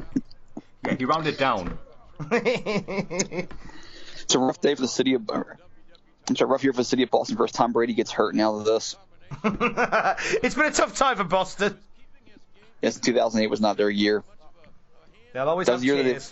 yeah, 0.86 0.96
he 0.96 1.05
rounded 1.05 1.38
down. 1.38 1.79
It's 2.31 3.48
a 4.36 4.39
rough 4.39 4.62
day 4.62 4.75
for 4.75 4.81
the 4.81 4.88
city 4.88 5.15
of. 5.15 5.27
It's 6.29 6.41
a 6.41 6.46
rough 6.46 6.63
year 6.63 6.74
for 6.74 6.77
the 6.77 6.84
city 6.84 7.03
of 7.03 7.10
Boston. 7.10 7.38
First, 7.38 7.55
Tom 7.55 7.72
Brady 7.72 7.93
gets 7.93 8.12
hurt 8.12 8.36
now 8.36 8.55
of 8.55 8.65
this. 8.65 8.96
it's 9.43 10.55
been 10.55 10.65
a 10.65 10.72
tough 10.72 10.96
time 10.96 11.17
for 11.17 11.24
Boston. 11.24 11.77
Yes, 12.81 13.00
2008 13.00 13.50
was 13.50 13.62
not 13.62 13.77
their 13.77 13.89
year. 13.89 14.24
They'll 15.34 15.50
always 15.50 15.67
That 15.67 15.74
have 15.74 15.81
the 15.81 15.88
year 15.88 16.03
that. 16.03 16.31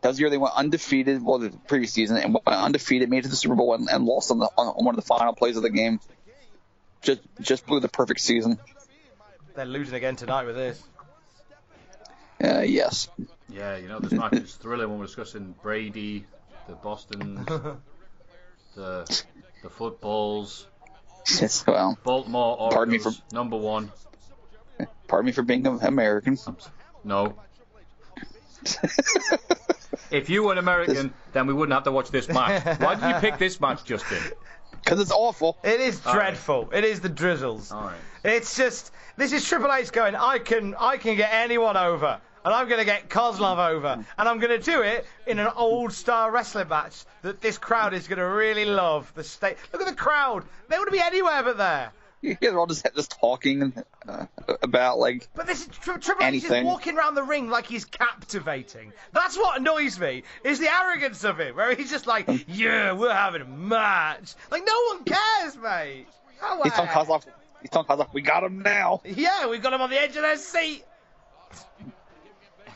That 0.00 0.08
was 0.08 0.16
the 0.16 0.22
year 0.22 0.30
they 0.30 0.38
went 0.38 0.54
undefeated. 0.54 1.24
Well, 1.24 1.38
the 1.38 1.50
previous 1.50 1.92
season 1.92 2.18
and 2.18 2.34
went 2.34 2.46
undefeated, 2.46 3.10
made 3.10 3.18
it 3.18 3.22
to 3.24 3.28
the 3.28 3.36
Super 3.36 3.56
Bowl, 3.56 3.74
and, 3.74 3.88
and 3.88 4.04
lost 4.04 4.30
on, 4.30 4.38
the, 4.38 4.48
on, 4.56 4.68
on 4.68 4.84
one 4.84 4.94
of 4.94 5.00
the 5.00 5.06
final 5.06 5.32
plays 5.32 5.56
of 5.56 5.62
the 5.62 5.70
game. 5.70 6.00
Just 7.02 7.20
just 7.40 7.66
blew 7.66 7.80
the 7.80 7.88
perfect 7.88 8.20
season. 8.20 8.58
They're 9.54 9.64
losing 9.64 9.94
again 9.94 10.16
tonight 10.16 10.44
with 10.44 10.56
this. 10.56 10.82
Uh, 12.42 12.60
yes. 12.60 13.08
Yeah, 13.48 13.76
you 13.76 13.88
know, 13.88 13.98
this 13.98 14.12
match 14.12 14.34
is 14.34 14.54
thrilling 14.54 14.88
when 14.88 14.98
we're 14.98 15.06
discussing 15.06 15.54
Brady, 15.62 16.26
the 16.68 16.74
Boston, 16.74 17.44
the 18.78 19.22
the 19.62 19.68
footballs, 19.70 20.66
Yes, 21.40 21.64
well, 21.66 21.98
Baltimore 22.04 22.56
Orioles, 22.56 22.74
Pardon 22.74 22.92
me 22.92 22.98
for- 22.98 23.10
number 23.32 23.56
one. 23.56 23.92
pardon 25.08 25.26
me 25.26 25.32
for 25.32 25.42
being 25.42 25.66
an 25.66 25.80
American. 25.82 26.38
No. 27.04 27.34
if 30.10 30.30
you 30.30 30.44
were 30.44 30.52
an 30.52 30.58
American, 30.58 31.12
then 31.32 31.46
we 31.46 31.52
wouldn't 31.54 31.74
have 31.74 31.84
to 31.84 31.92
watch 31.92 32.10
this 32.10 32.28
match. 32.28 32.80
Why 32.80 32.94
did 32.94 33.08
you 33.08 33.14
pick 33.20 33.38
this 33.38 33.60
match, 33.60 33.84
Justin? 33.84 34.18
Because 34.84 35.00
it's 35.00 35.12
awful. 35.12 35.58
It 35.64 35.80
is 35.80 36.04
All 36.06 36.14
right. 36.14 36.20
dreadful. 36.20 36.70
It 36.72 36.84
is 36.84 37.00
the 37.00 37.08
drizzles. 37.08 37.72
All 37.72 37.82
right. 37.82 37.96
It's 38.24 38.56
just 38.56 38.92
this 39.16 39.32
is 39.32 39.44
Triple 39.46 39.72
H 39.72 39.92
going. 39.92 40.14
I 40.14 40.38
can 40.38 40.74
I 40.78 40.96
can 40.98 41.16
get 41.16 41.30
anyone 41.32 41.76
over. 41.76 42.20
And 42.44 42.54
I'm 42.54 42.68
going 42.68 42.80
to 42.80 42.84
get 42.84 43.08
Kozlov 43.08 43.58
over, 43.58 44.04
and 44.18 44.28
I'm 44.28 44.38
going 44.38 44.58
to 44.58 44.64
do 44.64 44.82
it 44.82 45.06
in 45.26 45.38
an 45.38 45.48
old 45.54 45.92
star 45.92 46.30
wrestling 46.30 46.68
match 46.68 47.04
that 47.22 47.40
this 47.40 47.58
crowd 47.58 47.94
is 47.94 48.08
going 48.08 48.18
to 48.18 48.26
really 48.26 48.64
love. 48.64 49.12
The 49.14 49.24
state. 49.24 49.56
Look 49.72 49.82
at 49.82 49.88
the 49.88 49.94
crowd. 49.94 50.44
They 50.68 50.76
want 50.76 50.88
to 50.88 50.92
be 50.92 51.00
anywhere 51.00 51.42
but 51.42 51.58
there. 51.58 51.92
You 52.20 52.34
guys 52.34 52.50
are 52.52 52.58
all 52.58 52.66
just 52.66 52.84
just 52.96 53.12
talking 53.20 53.72
uh, 54.08 54.26
about 54.60 54.98
like 54.98 55.28
But 55.36 55.46
this 55.46 55.62
is 55.62 55.68
Tri- 55.68 55.98
Triple 55.98 56.26
H 56.26 56.44
is 56.44 56.64
walking 56.64 56.96
around 56.96 57.14
the 57.14 57.22
ring 57.22 57.48
like 57.48 57.66
he's 57.66 57.84
captivating. 57.84 58.92
That's 59.12 59.36
what 59.36 59.60
annoys 59.60 60.00
me. 60.00 60.24
Is 60.42 60.58
the 60.58 60.68
arrogance 60.68 61.22
of 61.22 61.38
it, 61.38 61.54
where 61.54 61.74
he's 61.76 61.90
just 61.90 62.08
like, 62.08 62.28
"Yeah, 62.48 62.92
we're 62.92 63.14
having 63.14 63.42
a 63.42 63.44
match." 63.44 64.34
Like 64.50 64.64
no 64.66 64.82
one 64.88 65.04
cares, 65.04 65.56
mate. 65.56 66.06
Go 66.40 66.62
he's 66.64 66.72
telling 66.72 66.90
away. 66.90 67.04
Kozlov. 67.04 67.24
He's 67.60 67.70
telling 67.70 67.86
Kozlov, 67.86 68.12
we 68.12 68.22
got 68.22 68.42
him 68.42 68.62
now. 68.62 69.00
Yeah, 69.04 69.48
we've 69.48 69.62
got 69.62 69.72
him 69.72 69.80
on 69.80 69.90
the 69.90 70.00
edge 70.00 70.16
of 70.16 70.22
their 70.22 70.36
seat. 70.36 70.84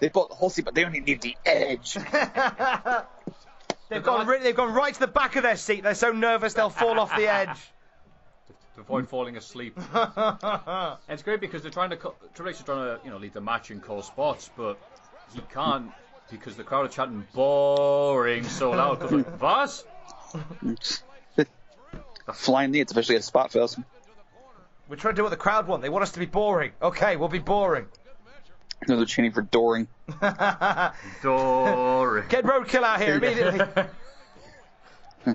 They 0.02 0.08
built 0.08 0.30
the 0.30 0.34
whole 0.34 0.50
seat, 0.50 0.64
but 0.64 0.74
they 0.74 0.84
only 0.84 0.98
need 0.98 1.20
the 1.22 1.36
edge. 1.46 1.94
They've 3.88 4.02
gone, 4.02 4.26
ri- 4.26 4.40
they've 4.40 4.56
gone 4.56 4.74
right 4.74 4.92
to 4.92 4.98
the 4.98 5.06
back 5.06 5.36
of 5.36 5.44
their 5.44 5.56
seat. 5.56 5.84
They're 5.84 5.94
so 5.94 6.10
nervous 6.10 6.54
they'll 6.54 6.70
fall 6.70 6.98
off 6.98 7.14
the 7.14 7.28
edge. 7.28 7.56
to 8.74 8.80
avoid 8.80 9.08
falling 9.08 9.36
asleep. 9.36 9.78
And 9.94 10.98
it's 11.08 11.22
great 11.22 11.40
because 11.40 11.62
they're 11.62 11.70
trying 11.70 11.90
to 11.90 11.96
co- 11.98 12.16
Triple 12.34 12.50
H 12.50 12.56
is 12.58 12.64
trying 12.64 12.98
to 12.98 13.04
you 13.04 13.10
know 13.10 13.18
lead 13.18 13.32
the 13.32 13.40
match 13.40 13.70
and 13.70 13.80
call 13.80 14.02
spots, 14.02 14.50
but 14.56 14.76
he 15.32 15.40
can't 15.52 15.92
because 16.32 16.56
the 16.56 16.64
crowd 16.64 16.86
are 16.86 16.88
chanting 16.88 17.24
boring 17.32 18.42
so 18.42 18.72
loud. 18.72 18.98
They're 18.98 19.18
like, 19.18 19.40
Was? 19.40 19.84
Flying 22.32 22.72
knee, 22.72 22.80
especially 22.80 23.16
at 23.16 23.24
Spot 23.24 23.52
Fest. 23.52 23.78
We're 24.88 24.96
trying 24.96 25.14
to 25.14 25.16
do 25.18 25.22
what 25.22 25.30
the 25.30 25.36
crowd 25.36 25.68
want. 25.68 25.82
They 25.82 25.90
want 25.90 26.02
us 26.02 26.12
to 26.12 26.18
be 26.18 26.26
boring. 26.26 26.72
Okay, 26.82 27.14
we'll 27.16 27.28
be 27.28 27.38
boring. 27.38 27.86
They're 28.86 29.04
chanting 29.04 29.32
for 29.32 29.42
Doring. 29.42 29.88
Doring. 31.22 32.24
Get 32.28 32.44
roadkill 32.44 32.82
out 32.82 33.00
here 33.00 33.16
immediately. 33.16 33.60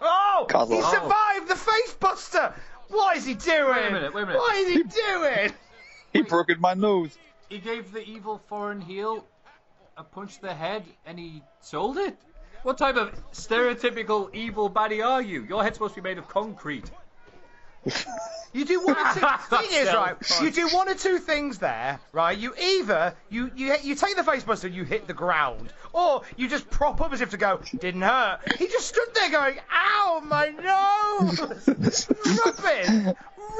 oh, 0.00 0.46
Kozlov. 0.48 0.68
he 0.68 0.80
oh. 0.82 0.90
survived 0.90 1.48
the 1.48 1.56
face 1.56 1.94
buster. 1.94 2.54
What 2.88 3.16
is 3.16 3.24
he 3.24 3.34
doing? 3.34 3.68
Wait 3.68 3.86
a 3.86 3.90
minute, 3.90 4.14
wait 4.14 4.22
a 4.22 4.26
minute. 4.26 4.38
What 4.38 4.56
is 4.56 4.68
he 4.68 4.82
doing? 4.82 5.52
He 6.12 6.22
broke 6.22 6.50
in 6.50 6.60
my 6.60 6.74
nose. 6.74 7.16
He 7.48 7.58
gave 7.58 7.92
the 7.92 8.04
evil 8.04 8.42
foreign 8.48 8.80
heel 8.80 9.24
a 9.96 10.02
punch 10.02 10.36
to 10.36 10.42
the 10.42 10.54
head 10.54 10.84
and 11.06 11.18
he 11.18 11.42
sold 11.60 11.96
it. 11.98 12.16
What 12.62 12.78
type 12.78 12.96
of 12.96 13.12
stereotypical 13.32 14.32
evil 14.34 14.70
baddie 14.70 15.04
are 15.04 15.22
you? 15.22 15.42
Your 15.44 15.62
head's 15.62 15.76
supposed 15.76 15.94
to 15.94 16.02
be 16.02 16.08
made 16.08 16.18
of 16.18 16.28
concrete. 16.28 16.90
You 18.54 18.66
do 18.66 18.84
one 18.84 18.96
or 18.98 19.14
two. 19.14 19.20
thing 19.56 19.68
is, 19.72 19.86
right? 19.94 20.16
Self-punch. 20.24 20.42
You 20.42 20.50
do 20.50 20.76
one 20.76 20.88
or 20.88 20.94
two 20.94 21.18
things 21.18 21.58
there, 21.58 21.98
right? 22.12 22.36
You 22.36 22.54
either 22.54 23.14
you 23.30 23.50
you 23.56 23.74
you 23.82 23.94
take 23.94 24.14
the 24.16 24.24
face 24.24 24.44
buster 24.44 24.66
and 24.66 24.76
you 24.76 24.84
hit 24.84 25.06
the 25.06 25.14
ground, 25.14 25.72
or 25.94 26.22
you 26.36 26.48
just 26.48 26.68
prop 26.68 27.00
up 27.00 27.12
as 27.14 27.22
if 27.22 27.30
to 27.30 27.38
go, 27.38 27.60
didn't 27.80 28.02
hurt. 28.02 28.40
He 28.58 28.66
just 28.68 28.88
stood 28.88 29.08
there 29.14 29.30
going, 29.30 29.58
"Ow, 29.72 30.22
my 30.24 30.48
nose!" 30.48 31.40
Rubbish, 32.48 32.88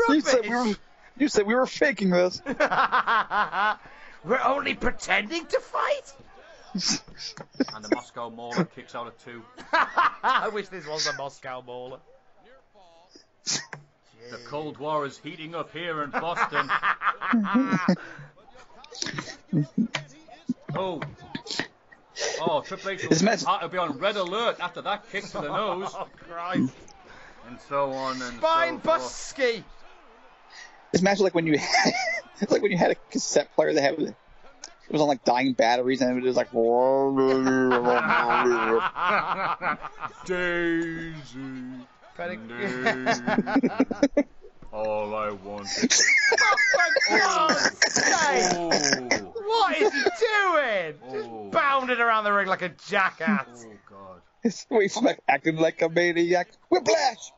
You 0.09 0.21
said 0.21 0.43
we 0.43 0.51
were, 0.51 0.75
you 1.17 1.29
said 1.29 1.47
we 1.47 1.55
were 1.55 1.67
faking 1.67 2.11
this. 2.11 2.43
We're 2.47 4.43
only 4.45 4.75
pretending 4.75 5.47
to 5.47 5.61
fight. 5.61 6.13
And 7.75 7.85
the 7.85 7.95
Moscow 7.95 8.31
Mauler 8.31 8.65
kicks 8.65 8.95
out 8.95 9.07
at 9.07 9.19
two. 9.21 9.43
I 9.73 10.51
wish 10.53 10.69
this 10.69 10.87
was 10.87 11.07
a 11.07 11.15
Moscow 11.15 11.63
Mauler. 11.63 11.99
The 14.31 14.39
Cold 14.47 14.79
War 14.79 15.05
is 15.07 15.19
heating 15.19 15.55
up 15.55 15.73
here 15.73 16.03
in 16.03 16.11
Boston. 16.11 16.69
oh. 20.75 21.01
Oh, 22.41 22.61
Triple 22.63 22.91
H 22.91 23.09
This 23.09 23.21
will 23.21 23.27
match- 23.27 23.45
have 23.45 23.61
to 23.63 23.69
be 23.69 23.79
on 23.79 23.99
red 23.99 24.17
alert 24.17 24.57
after 24.61 24.83
that 24.83 25.11
kick 25.11 25.25
to 25.27 25.33
the 25.33 25.49
oh, 25.49 25.79
nose, 25.79 25.91
Oh 25.95 26.09
Christ! 26.29 26.73
and 27.49 27.59
so 27.69 27.93
on 27.93 28.21
and 28.23 28.41
Fine, 28.41 28.83
so 28.83 28.91
forth. 28.91 29.03
Busky. 29.03 29.65
This 30.93 31.03
match 31.03 31.17
is 31.17 31.21
like 31.23 31.35
when 31.35 31.47
you 31.47 31.55
it's 32.41 32.53
like 32.53 32.63
when 32.63 32.71
you 32.71 32.79
had 32.79 32.93
a 32.93 32.97
cassette 33.11 33.53
player 33.55 33.73
that 33.73 33.81
had 33.83 33.99
it 33.99 34.15
was 34.91 35.01
on 35.01 35.09
like 35.09 35.25
dying 35.25 35.55
batteries 35.55 36.03
and 36.03 36.19
it 36.19 36.23
was 36.25 36.37
like 36.37 36.53
Daisy, 40.27 41.53
Panic- 42.17 42.49
Daisy, 42.59 43.23
all 44.73 45.15
I 45.15 45.31
want 45.31 45.67
is. 45.67 46.05
For 46.29 47.19
God's 47.19 47.95
sake! 47.95 48.53
Oh, 48.55 48.71
What 49.45 49.77
is 49.77 49.93
he 49.93 50.03
doing? 50.03 50.95
Oh. 51.05 51.13
Just 51.13 51.29
bounding 51.53 51.99
around 51.99 52.25
the 52.25 52.33
ring 52.33 52.49
like 52.49 52.63
a 52.63 52.71
jackass. 52.71 53.47
oh 53.67 53.73
God. 53.89 54.21
It's 54.45 54.67
way 54.71 54.89
like 55.03 55.21
acting 55.29 55.57
like 55.57 55.83
a 55.83 55.89
maniac. 55.89 56.49
Whiplash. 56.69 57.31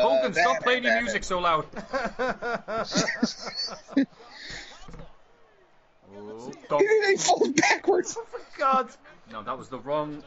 Hogan, 0.00 0.34
stop 0.34 0.62
playing 0.62 0.84
your 0.84 1.00
music 1.00 1.24
so 1.24 1.38
loud. 1.38 1.66
Oh, 6.10 6.52
don't- 6.68 6.82
He 7.10 7.16
falls 7.16 7.48
backwards. 7.50 8.16
Oh 8.18 8.26
God. 8.56 8.88
No, 9.30 9.42
that 9.42 9.58
was 9.58 9.68
the 9.68 9.78
wrong. 9.78 10.22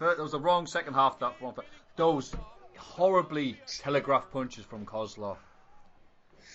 That 0.00 0.18
was 0.18 0.32
the 0.32 0.40
wrong 0.40 0.66
second 0.66 0.94
half. 0.94 1.18
That 1.18 1.34
wrong. 1.42 1.54
Those 1.96 2.34
horribly 2.78 3.60
telegraphed 3.78 4.32
punches 4.32 4.64
from 4.64 4.86
Kozlov. 4.86 5.36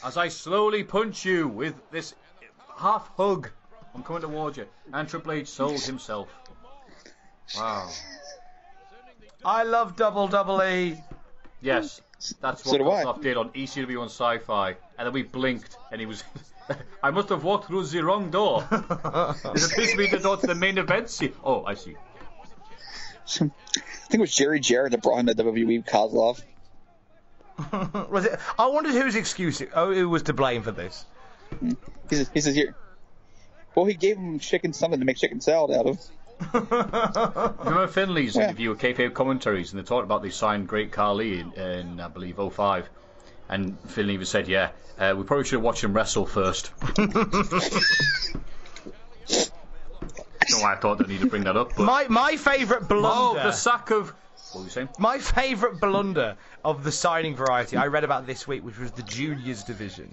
As 0.04 0.18
I 0.18 0.30
slowly 0.30 0.84
punch 0.84 1.24
you 1.26 1.48
with 1.48 1.76
this 1.92 2.16
half 2.76 3.08
hug, 3.16 3.50
I'm 3.94 4.04
coming 4.04 4.24
towards 4.24 4.58
you. 4.58 4.66
And 4.92 5.08
Triple 5.08 5.34
H 5.34 5.48
sold 5.48 5.80
himself. 5.80 6.28
Wow. 7.56 7.90
I 9.46 9.64
love 9.64 9.96
double 9.96 10.28
double 10.28 10.64
E. 10.64 10.98
Yes, 11.62 12.02
that's 12.42 12.66
what 12.66 12.80
do 12.80 12.90
I. 12.90 13.04
Kozlov 13.04 13.22
did 13.22 13.38
on 13.38 13.50
ECW 13.52 14.02
on 14.02 14.10
Sci-Fi, 14.10 14.70
and 14.98 15.06
then 15.06 15.14
we 15.14 15.22
blinked, 15.22 15.78
and 15.92 16.02
he 16.02 16.08
was. 16.08 16.24
I 17.04 17.12
must 17.12 17.30
have 17.30 17.44
walked 17.44 17.68
through 17.68 17.86
the 17.86 18.04
wrong 18.04 18.32
door. 18.32 18.66
There's 18.72 19.72
a 19.72 19.76
piece 19.76 19.92
of 19.92 20.00
me 20.00 20.08
the 20.08 20.18
door 20.18 20.38
to 20.38 20.48
the 20.48 20.56
main 20.56 20.80
event. 20.80 21.12
See? 21.12 21.32
Oh, 21.44 21.64
I 21.64 21.76
see. 21.76 21.96
I 23.36 23.38
think 23.40 23.54
it 24.14 24.20
was 24.20 24.34
Jerry 24.36 24.60
Jarrett 24.60 24.92
that 24.92 25.02
brought 25.02 25.20
him 25.20 25.28
to 25.28 25.36
WWE 25.36 25.86
Kozlov. 25.86 26.42
Was 28.12 28.26
it? 28.26 28.38
I 28.60 28.68
wondered 28.68 28.92
whose 28.94 29.16
excuse 29.16 29.62
it, 29.62 29.70
oh, 29.74 29.94
who 29.94 30.10
was 30.10 30.24
to 30.24 30.34
blame 30.34 30.62
for 30.62 30.72
this. 30.72 31.06
He 31.62 32.16
says, 32.16 32.30
he 32.34 32.42
says 32.42 32.54
here. 32.54 32.76
Well, 33.76 33.86
he 33.86 33.94
gave 33.94 34.18
him 34.18 34.40
chicken 34.40 34.74
something 34.74 35.00
to 35.00 35.06
make 35.06 35.16
chicken 35.16 35.40
salad 35.40 35.72
out 35.78 35.88
of. 35.88 36.00
Remember 36.54 37.88
Finlay's 37.88 38.36
Yeah. 38.36 38.44
interview 38.50 38.72
with 38.72 38.80
kayfabe 38.80 39.14
commentaries, 39.14 39.72
and 39.72 39.80
they 39.82 39.86
talked 39.86 40.04
about 40.04 40.22
they 40.22 40.32
signed 40.32 40.68
Great 40.68 40.92
Khali 40.92 41.40
in, 41.40 41.54
in 41.54 42.00
I 42.02 42.10
believe 42.10 42.38
05. 42.38 42.90
And 43.48 43.78
Finlay 43.88 44.16
even 44.16 44.26
said, 44.26 44.50
"Yeah, 44.50 44.72
uh, 45.00 45.14
we 45.18 45.24
probably 45.24 45.46
should 45.46 45.54
have 45.58 45.64
watched 45.64 45.84
him 45.84 45.94
wrestle 45.94 46.26
first. 46.26 46.72
No, 50.60 50.66
I 50.66 50.76
thought 50.76 51.04
I 51.04 51.08
need 51.08 51.22
to 51.22 51.28
bring 51.28 51.44
that 51.44 51.58
up. 51.58 51.76
But 51.76 51.86
My 51.86 52.08
my 52.08 52.38
favourite 52.38 52.88
blunder. 52.88 53.08
oh, 53.12 53.34
blunder. 53.34 53.50
the 53.50 53.52
sack 53.52 53.92
of 53.92 54.14
what 54.52 54.62
were 54.62 54.66
you 54.66 54.72
saying? 54.72 54.90
My 55.00 55.18
favourite 55.20 55.80
blunder 55.80 56.38
of 56.64 56.84
the 56.84 56.92
signing 56.92 57.36
variety 57.36 57.78
I 57.78 57.88
read 57.88 58.04
about 58.04 58.26
this 58.26 58.48
week, 58.48 58.64
which 58.64 58.78
was 58.78 58.92
the 58.92 59.04
juniors 59.04 59.64
division. 59.64 60.10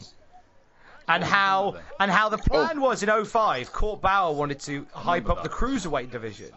And 1.08 1.22
how 1.22 1.76
and 2.00 2.10
how 2.10 2.28
the 2.28 2.38
plan 2.38 2.78
oh. 2.78 2.82
was 2.82 3.02
in 3.02 3.24
05, 3.24 3.72
Court 3.72 4.00
Bauer 4.00 4.34
wanted 4.34 4.60
to 4.60 4.86
hype 4.92 5.28
up 5.28 5.42
the 5.42 5.48
cruiserweight 5.48 6.10
division 6.10 6.50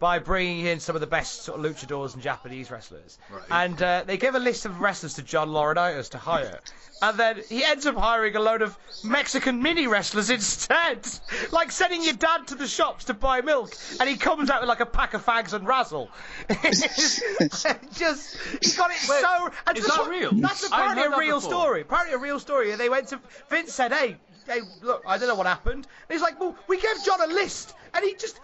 by 0.00 0.18
bringing 0.18 0.64
in 0.66 0.80
some 0.80 0.96
of 0.96 1.00
the 1.00 1.06
best 1.06 1.42
sort 1.42 1.60
of 1.60 1.64
luchadors 1.64 2.14
and 2.14 2.22
Japanese 2.22 2.70
wrestlers. 2.70 3.18
And 3.50 3.80
uh, 3.80 4.02
they 4.06 4.16
gave 4.16 4.34
a 4.34 4.38
list 4.40 4.64
of 4.66 4.80
wrestlers 4.80 5.14
to 5.14 5.22
John 5.22 5.50
Laurinaitis 5.50 6.10
to 6.10 6.18
hire. 6.18 6.58
And 7.02 7.16
then 7.18 7.40
he 7.48 7.64
ends 7.64 7.86
up 7.86 7.96
hiring 7.96 8.36
a 8.36 8.40
load 8.40 8.60
of 8.60 8.76
Mexican 9.02 9.62
mini 9.62 9.86
wrestlers 9.86 10.28
instead. 10.28 10.98
Like 11.50 11.72
sending 11.72 12.04
your 12.04 12.12
dad 12.12 12.48
to 12.48 12.54
the 12.56 12.66
shops 12.66 13.04
to 13.06 13.14
buy 13.14 13.40
milk, 13.40 13.74
and 13.98 14.06
he 14.06 14.16
comes 14.18 14.50
out 14.50 14.60
with 14.60 14.68
like 14.68 14.80
a 14.80 14.86
pack 14.86 15.14
of 15.14 15.24
fags 15.24 15.54
and 15.54 15.66
razzle. 15.66 16.10
Just, 16.62 18.36
he 18.62 18.76
got 18.76 18.90
it 18.90 19.08
Wait, 19.08 19.20
so. 19.22 19.50
and 19.66 19.78
is 19.78 19.84
that's 19.84 19.96
that 19.96 20.02
what- 20.02 20.10
real? 20.10 20.30
That's 20.34 20.66
apparently 20.66 21.04
a 21.04 21.16
real 21.18 21.36
before. 21.38 21.50
story. 21.50 21.80
Apparently 21.82 22.14
a 22.14 22.18
real 22.18 22.38
story. 22.38 22.70
And 22.72 22.78
they 22.80 22.88
went 22.88 23.08
to 23.08 23.20
Vince 23.48 23.72
said, 23.72 23.92
"Hey, 23.92 24.16
hey, 24.46 24.60
look, 24.82 25.02
I 25.06 25.18
don't 25.18 25.28
know 25.28 25.34
what 25.34 25.46
happened." 25.46 25.86
And 25.86 26.12
he's 26.14 26.20
like, 26.22 26.38
"Well, 26.38 26.54
we 26.68 26.76
gave 26.80 27.02
John 27.04 27.20
a 27.22 27.32
list, 27.32 27.74
and 27.94 28.04
he 28.04 28.14
just." 28.14 28.38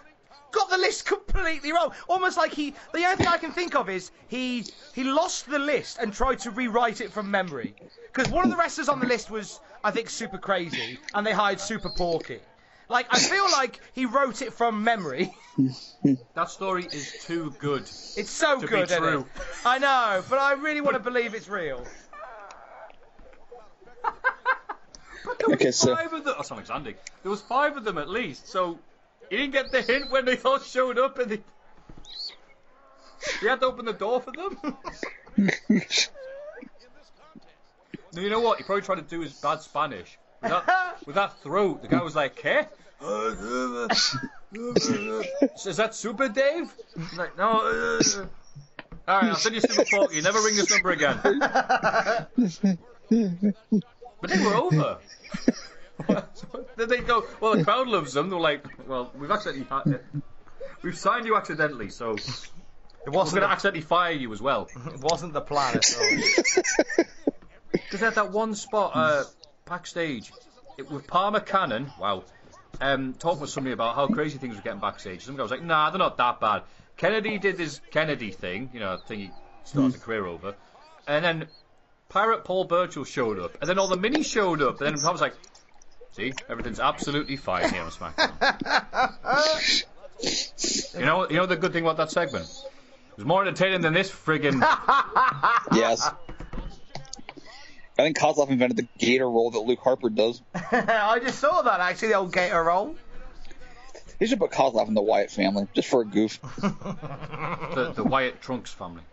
Got 0.51 0.69
the 0.69 0.77
list 0.77 1.05
completely 1.13 1.71
wrong. 1.71 1.91
Almost 2.07 2.37
like 2.37 2.53
he. 2.53 2.73
The 2.93 3.03
only 3.05 3.17
thing 3.17 3.27
I 3.27 3.37
can 3.37 3.51
think 3.51 3.75
of 3.75 3.89
is 3.89 4.11
he 4.27 4.65
he 4.93 5.03
lost 5.03 5.49
the 5.49 5.59
list 5.59 5.97
and 5.99 6.13
tried 6.13 6.39
to 6.39 6.51
rewrite 6.51 7.01
it 7.01 7.11
from 7.11 7.29
memory. 7.31 7.75
Because 8.13 8.31
one 8.31 8.45
of 8.45 8.51
the 8.51 8.57
wrestlers 8.57 8.89
on 8.89 8.99
the 8.99 9.05
list 9.05 9.29
was, 9.29 9.59
I 9.83 9.91
think, 9.91 10.09
super 10.09 10.37
crazy, 10.39 10.97
and 11.13 11.25
they 11.27 11.33
hired 11.33 11.59
Super 11.59 11.89
Porky. 11.89 12.39
Like 12.89 13.07
I 13.11 13.19
feel 13.19 13.45
like 13.51 13.79
he 13.93 14.05
wrote 14.05 14.41
it 14.41 14.53
from 14.53 14.83
memory. 14.83 15.33
That 16.35 16.51
story 16.51 16.85
is 16.85 17.25
too 17.25 17.53
good. 17.57 17.81
It's 17.81 18.29
so 18.29 18.55
To 18.55 18.61
be 18.61 18.67
good, 18.67 18.83
isn't 18.91 19.01
true. 19.01 19.25
it? 19.35 19.41
I 19.65 19.79
know, 19.79 20.23
but 20.29 20.37
I 20.37 20.53
really 20.53 20.81
want 20.81 20.93
to 20.95 20.99
believe 21.01 21.33
it's 21.33 21.49
real. 21.49 21.83
But 25.25 25.39
there 25.39 25.47
was 25.49 25.55
Okay, 25.55 25.71
so- 25.71 25.95
five 25.95 26.13
of 26.13 26.23
them. 26.23 26.35
Oh, 26.37 26.41
sound 26.43 26.59
like 26.59 26.67
Sandy. 26.67 26.95
There 27.23 27.31
was 27.31 27.41
five 27.41 27.75
of 27.75 27.83
them 27.83 27.97
at 27.97 28.07
least. 28.07 28.47
So 28.47 28.79
he 29.29 29.37
didn't 29.37 29.53
get 29.53 29.71
the 29.71 29.81
hint 29.81 30.11
when 30.11 30.25
they 30.25 30.37
all 30.39 30.59
showed 30.59 30.97
up, 30.97 31.17
and 31.19 31.31
they... 31.31 31.39
he 33.41 33.47
had 33.47 33.59
to 33.61 33.67
open 33.67 33.85
the 33.85 33.93
door 33.93 34.21
for 34.21 34.31
them. 34.31 34.57
no, 38.13 38.21
you 38.21 38.29
know 38.29 38.39
what? 38.39 38.57
He 38.57 38.63
probably 38.63 38.83
tried 38.83 38.95
to 38.95 39.01
do 39.01 39.19
his 39.21 39.33
bad 39.33 39.61
Spanish. 39.61 40.17
With 40.41 40.51
that, 40.51 40.97
with 41.05 41.15
that 41.15 41.41
throat, 41.41 41.81
the 41.81 41.87
guy 41.87 42.01
was 42.01 42.15
like, 42.15 42.35
"Ke? 42.35 42.67
Is 45.65 45.77
that 45.77 45.93
Super 45.93 46.29
Dave?" 46.29 46.73
He's 46.95 47.17
like, 47.17 47.37
"No." 47.37 47.61
Uh, 47.61 48.01
all 49.07 49.21
right, 49.21 49.29
I'll 49.29 49.35
send 49.35 49.55
you 49.55 49.61
Super 49.61 49.85
Porky. 49.89 50.17
You 50.17 50.21
never 50.21 50.39
ring 50.39 50.55
this 50.55 50.69
number 50.69 50.91
again. 50.91 51.17
But 54.19 54.31
they 54.31 54.43
were 54.43 54.55
over. 54.55 54.97
Then 56.75 56.89
they 56.89 56.99
go, 56.99 57.25
well, 57.41 57.55
the 57.55 57.63
crowd 57.63 57.87
loves 57.87 58.13
them. 58.13 58.29
They're 58.29 58.39
like, 58.39 58.63
well, 58.87 59.11
we've 59.17 59.31
accidentally, 59.31 59.97
we've 60.83 60.97
signed 60.97 61.25
you 61.25 61.35
accidentally, 61.35 61.89
so 61.89 62.11
It 62.13 62.49
we're 63.07 63.13
wasn't. 63.13 63.39
going 63.39 63.49
to 63.49 63.53
accidentally 63.53 63.81
fire 63.81 64.11
you 64.11 64.31
as 64.33 64.41
well. 64.41 64.67
It 64.93 65.01
wasn't 65.01 65.33
the 65.33 65.41
plan 65.41 65.77
at 65.77 65.97
all. 65.97 67.03
Because 67.71 67.99
they 67.99 68.05
had 68.05 68.15
that 68.15 68.31
one 68.31 68.55
spot 68.55 68.91
uh, 68.95 69.23
backstage 69.65 70.31
it, 70.77 70.89
with 70.89 71.05
Palmer 71.05 71.39
Cannon. 71.41 71.91
Wow. 71.99 72.23
Um, 72.81 73.13
talking 73.13 73.41
with 73.41 73.49
somebody 73.49 73.73
about 73.73 73.95
how 73.95 74.07
crazy 74.07 74.37
things 74.37 74.55
were 74.55 74.61
getting 74.61 74.79
backstage. 74.79 75.23
Some 75.23 75.35
guy 75.35 75.41
was 75.43 75.51
like, 75.51 75.63
"Nah, 75.63 75.89
they're 75.89 75.99
not 75.99 76.17
that 76.17 76.39
bad." 76.39 76.63
Kennedy 76.95 77.37
did 77.37 77.59
his 77.59 77.79
Kennedy 77.91 78.31
thing, 78.31 78.69
you 78.73 78.79
know, 78.79 78.97
thing 79.07 79.19
he 79.19 79.31
starts 79.63 79.95
a 79.95 79.99
career 79.99 80.25
over, 80.25 80.55
and 81.07 81.23
then 81.23 81.47
Pirate 82.09 82.43
Paul 82.45 82.65
Burchill 82.65 83.03
showed 83.03 83.37
up, 83.39 83.57
and 83.61 83.69
then 83.69 83.77
all 83.79 83.87
the 83.87 83.97
minis 83.97 84.25
showed 84.25 84.61
up, 84.61 84.81
and 84.81 84.97
then 84.97 85.05
I 85.05 85.11
was 85.11 85.21
like, 85.21 85.33
"See, 86.17 86.33
everything's 86.49 86.79
absolutely 86.79 87.35
fine 87.37 87.71
here 87.71 87.83
on 87.83 87.91
SmackDown." 87.91 89.83
you 90.99 91.05
know, 91.05 91.29
you 91.29 91.35
know 91.35 91.45
the 91.45 91.55
good 91.55 91.73
thing 91.73 91.83
about 91.83 91.97
that 91.97 92.09
segment. 92.09 92.45
It 92.45 93.17
was 93.17 93.25
more 93.25 93.43
entertaining 93.45 93.81
than 93.81 93.93
this 93.93 94.09
friggin' 94.09 94.59
Yes. 95.71 96.09
I 97.99 98.03
think 98.03 98.17
Kozlov 98.17 98.49
invented 98.49 98.77
the 98.77 98.87
gator 98.97 99.29
roll 99.29 99.51
that 99.51 99.59
Luke 99.59 99.79
Harper 99.79 100.09
does. 100.09 100.41
I 100.71 101.19
just 101.23 101.37
saw 101.37 101.61
that 101.61 101.79
actually, 101.79 102.07
the 102.07 102.15
old 102.15 102.33
gator 102.33 102.63
roll. 102.63 102.95
They 104.17 104.25
should 104.25 104.39
put 104.39 104.49
Kozlov 104.49 104.87
in 104.87 104.95
the 104.95 105.01
Wyatt 105.03 105.29
family, 105.29 105.67
just 105.75 105.87
for 105.87 106.01
a 106.01 106.05
goof. 106.05 106.39
the, 106.41 107.93
the 107.95 108.03
Wyatt 108.03 108.41
Trunks 108.41 108.71
family. 108.73 109.03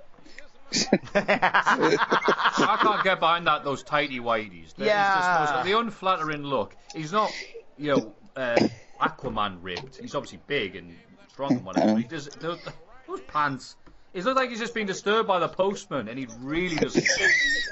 I 1.14 2.79
can't 2.83 3.05
get 3.05 3.20
behind 3.20 3.46
that. 3.46 3.64
Those 3.64 3.83
tighty 3.83 4.20
whiteys. 4.20 4.74
Yeah. 4.77 5.62
The 5.64 5.79
unflattering 5.79 6.42
look. 6.42 6.77
He's 6.94 7.12
not, 7.12 7.33
you 7.77 7.94
know, 7.94 8.14
uh, 8.37 8.68
Aquaman 9.00 9.59
ripped. 9.62 9.96
He's 9.96 10.14
obviously 10.14 10.40
big 10.46 10.77
and 10.77 10.96
strong 11.29 11.53
and 11.53 11.64
whatever. 11.64 11.96
He 11.96 12.05
does 12.05 12.27
those, 12.27 12.61
those 13.09 13.20
pants. 13.22 13.77
It 14.12 14.24
looks 14.24 14.37
like 14.37 14.50
he's 14.50 14.61
just 14.61 14.74
been 14.74 14.87
disturbed 14.87 15.27
by 15.27 15.40
the 15.40 15.48
postman, 15.48 16.07
and 16.09 16.16
he 16.16 16.29
really 16.40 16.77
doesn't. 16.77 17.05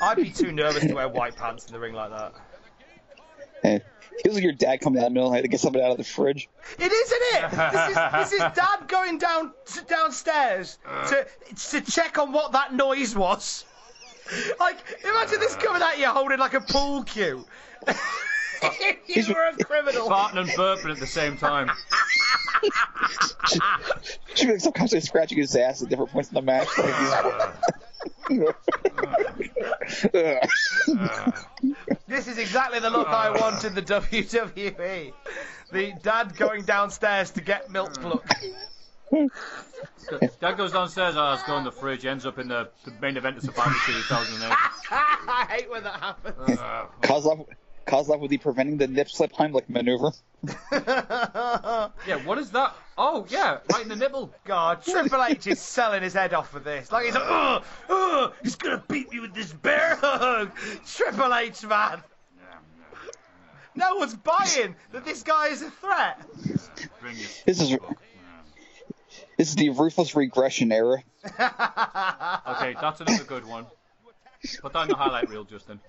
I'd 0.02 0.16
be 0.16 0.30
too 0.30 0.50
nervous 0.50 0.84
to 0.84 0.94
wear 0.94 1.08
white 1.08 1.36
pants 1.36 1.66
in 1.66 1.72
the 1.72 1.78
ring 1.78 1.94
like 1.94 2.10
that. 2.10 2.34
Hey, 4.10 4.22
feels 4.24 4.34
like 4.34 4.44
your 4.44 4.52
dad 4.52 4.80
coming 4.80 5.00
down 5.00 5.04
the 5.04 5.14
middle 5.14 5.28
of 5.28 5.32
the 5.32 5.36
night 5.38 5.42
to 5.42 5.48
get 5.48 5.60
something 5.60 5.82
out 5.82 5.90
of 5.90 5.96
the 5.96 6.04
fridge. 6.04 6.48
It 6.78 6.92
is, 6.92 7.12
isn't 7.12 7.44
it? 7.44 7.50
This 7.50 7.88
is, 7.88 7.96
this 8.12 8.32
is 8.32 8.38
Dad 8.54 8.88
going 8.88 9.18
down 9.18 9.52
downstairs 9.88 10.78
to 11.08 11.26
to 11.70 11.80
check 11.80 12.18
on 12.18 12.32
what 12.32 12.52
that 12.52 12.74
noise 12.74 13.16
was. 13.16 13.64
Like, 14.58 14.78
imagine 15.04 15.40
this 15.40 15.56
coming 15.56 15.82
at 15.82 15.98
you 15.98 16.06
holding 16.06 16.38
like 16.38 16.54
a 16.54 16.60
pool 16.60 17.02
cue. 17.02 17.44
you 19.06 19.24
were 19.28 19.48
a 19.48 19.64
criminal. 19.64 20.08
Farting 20.08 20.38
and 20.38 20.48
burping 20.50 20.92
at 20.92 20.98
the 20.98 21.06
same 21.06 21.36
time. 21.36 21.70
Should 24.34 24.46
be 24.46 24.52
like 24.52 24.60
some 24.60 24.72
constantly 24.72 25.06
scratching 25.06 25.38
his 25.38 25.54
ass 25.56 25.82
at 25.82 25.88
different 25.88 26.12
points 26.12 26.28
in 26.30 26.34
the 26.34 26.42
match. 26.42 26.68
Like 26.78 26.94
he's... 26.94 27.12
Uh, 27.12 28.52
uh, 30.14 30.46
uh. 30.94 31.94
This 32.12 32.28
is 32.28 32.36
exactly 32.36 32.78
the 32.78 32.90
look 32.90 33.08
I 33.08 33.30
want 33.30 33.64
in 33.64 33.74
the 33.74 33.80
WWE. 33.80 35.14
The 35.72 35.94
dad 36.02 36.36
going 36.36 36.62
downstairs 36.62 37.30
to 37.30 37.40
get 37.40 37.70
milk 37.70 38.04
look. 38.04 38.26
Dad 40.38 40.58
goes 40.58 40.72
downstairs. 40.72 41.16
Oh, 41.16 41.30
let's 41.30 41.42
go 41.44 41.56
in 41.56 41.64
the 41.64 41.72
fridge. 41.72 42.04
Ends 42.04 42.26
up 42.26 42.38
in 42.38 42.48
the, 42.48 42.68
the 42.84 42.92
main 43.00 43.16
event 43.16 43.38
of 43.38 43.44
Survivor 43.44 43.74
Series 43.86 44.06
2008. 44.08 44.56
I 44.90 45.46
hate 45.48 45.70
when 45.70 45.84
that 45.84 46.00
happens. 46.00 46.58
Uh, 46.58 46.86
Kozlov, 47.00 47.46
Kozlov 47.86 48.20
would 48.20 48.30
be 48.30 48.38
preventing 48.38 48.78
the 48.78 48.86
nip 48.86 49.10
slip 49.10 49.32
Heimlich 49.32 49.68
maneuver. 49.68 50.12
yeah, 50.72 52.16
what 52.24 52.38
is 52.38 52.50
that? 52.50 52.74
Oh, 52.98 53.26
yeah, 53.28 53.58
right 53.72 53.82
in 53.82 53.88
the 53.88 53.96
nipple. 53.96 54.32
God, 54.44 54.82
Triple 54.82 55.22
H 55.22 55.46
is 55.46 55.60
selling 55.60 56.02
his 56.02 56.14
head 56.14 56.34
off 56.34 56.50
for 56.50 56.60
this. 56.60 56.90
Like 56.90 57.06
he's 57.06 57.14
like, 57.14 57.24
oh, 57.26 57.62
oh, 57.88 58.32
he's 58.42 58.56
gonna 58.56 58.82
beat 58.88 59.10
me 59.12 59.20
with 59.20 59.34
this 59.34 59.52
bear 59.52 59.96
hug. 59.96 60.50
Triple 60.86 61.34
H, 61.34 61.64
man. 61.64 62.02
No 63.74 63.96
one's 63.96 64.14
buying 64.14 64.76
that 64.92 65.04
this 65.04 65.22
guy 65.22 65.48
is 65.48 65.62
a 65.62 65.70
threat. 65.70 66.20
Bring 67.00 67.16
This 67.46 67.60
is 67.60 67.78
this 69.38 69.48
is 69.48 69.54
the 69.54 69.70
ruthless 69.70 70.14
regression 70.14 70.72
era. 70.72 71.02
Okay, 72.44 72.74
that's 72.80 73.00
another 73.00 73.24
good 73.24 73.46
one. 73.46 73.66
Put 74.60 74.72
that 74.72 74.82
in 74.82 74.88
the 74.88 74.96
highlight 74.96 75.28
reel, 75.28 75.44
Justin. 75.44 75.80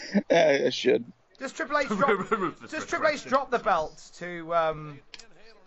I 0.30 0.70
should. 0.70 1.04
Does 1.38 1.52
Triple 1.52 1.78
H 1.78 1.88
drop? 1.88 2.68
Does 2.70 2.86
Triple 2.86 3.08
H 3.08 3.24
drop 3.24 3.50
the 3.50 3.58
belt 3.58 4.10
to 4.18 4.54
um 4.54 5.00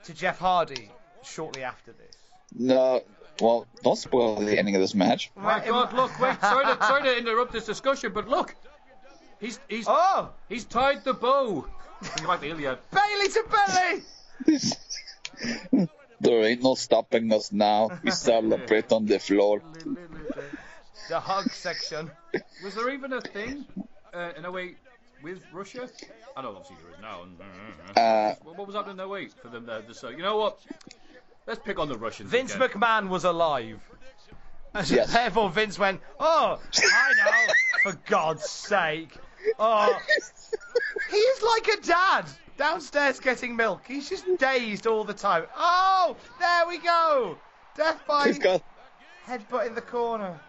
to 0.05 0.13
Jeff 0.13 0.39
Hardy 0.39 0.89
shortly 1.23 1.63
after 1.63 1.91
this? 1.91 2.15
No, 2.57 3.01
well, 3.41 3.67
don't 3.83 3.97
spoil 3.97 4.35
the 4.37 4.57
ending 4.57 4.75
of 4.75 4.81
this 4.81 4.95
match. 4.95 5.31
My 5.35 5.59
God, 5.65 5.93
look, 5.93 6.17
wait, 6.19 6.39
sorry 6.39 6.65
to, 6.65 6.77
sorry 6.87 7.03
to 7.03 7.17
interrupt 7.17 7.51
this 7.51 7.65
discussion, 7.65 8.13
but 8.13 8.27
look. 8.27 8.55
He's 9.39 9.59
he's 9.67 9.85
Oh, 9.87 10.29
he's 10.47 10.63
tied 10.63 11.03
the 11.03 11.13
bow. 11.13 11.67
Bring 12.15 12.27
back 12.27 12.39
the 12.41 12.49
Iliad. 12.49 12.79
Bailey 12.91 13.27
to 13.29 14.03
Bailey. 14.47 15.87
There 16.21 16.43
ain't 16.43 16.63
no 16.63 16.75
stopping 16.75 17.33
us 17.33 17.51
now. 17.51 17.91
We 18.01 18.11
celebrate 18.11 18.91
on 18.93 19.05
the 19.05 19.19
floor. 19.19 19.61
The 21.09 21.19
hug 21.19 21.51
section. 21.51 22.09
Was 22.63 22.75
there 22.75 22.89
even 22.89 23.11
a 23.11 23.21
thing 23.21 23.65
uh, 24.15 24.31
in 24.37 24.45
08 24.45 24.77
with 25.23 25.41
Russia? 25.51 25.89
I 26.35 26.41
know 26.41 26.49
obviously 26.49 26.77
there 26.83 26.93
is 26.93 27.01
now. 27.01 28.01
Uh, 28.01 28.35
what 28.43 28.57
what 28.57 28.67
was 28.67 28.75
happening 28.75 28.99
in 28.99 29.11
08 29.11 29.33
for 29.41 29.49
them? 29.49 29.67
Uh, 29.69 29.81
the, 29.87 29.93
so 29.93 30.09
you 30.09 30.23
know 30.23 30.37
what? 30.37 30.59
Let's 31.47 31.59
pick 31.63 31.77
on 31.77 31.89
the 31.89 31.97
Russians. 31.97 32.29
Vince 32.31 32.55
again. 32.55 32.69
McMahon 32.69 33.09
was 33.09 33.23
alive. 33.23 33.79
Yes. 34.87 35.13
Therefore, 35.13 35.49
Vince 35.49 35.79
went, 35.79 36.01
"Oh, 36.19 36.59
I 36.77 37.13
know. 37.13 37.53
For 37.83 37.97
God's 38.07 38.49
sake, 38.49 39.15
oh, 39.59 39.97
he 41.11 41.17
is 41.17 41.43
like 41.43 41.67
a 41.67 41.81
dad 41.81 42.25
downstairs 42.57 43.19
getting 43.19 43.55
milk. 43.55 43.83
He's 43.87 44.09
just 44.09 44.25
dazed 44.37 44.87
all 44.87 45.03
the 45.03 45.13
time. 45.13 45.45
Oh, 45.55 46.15
there 46.39 46.67
we 46.67 46.79
go. 46.79 47.37
Death 47.75 48.01
by 48.07 48.33
headbutt 49.27 49.67
in 49.67 49.75
the 49.75 49.81
corner. 49.81 50.39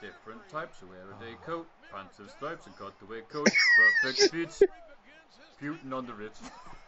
Different 0.00 0.48
types 0.48 0.80
of 0.82 0.90
wear 0.90 0.98
a 1.00 1.24
day 1.24 1.36
coat, 1.44 1.66
pants 1.92 2.18
and 2.18 2.30
stripes 2.30 2.66
and 2.66 2.76
cutaway 2.76 3.22
coat, 3.22 3.48
perfect 4.02 4.30
fits, 4.32 4.62
Putin 5.60 5.92
on 5.92 6.06
the 6.06 6.14
Ritz. 6.14 6.40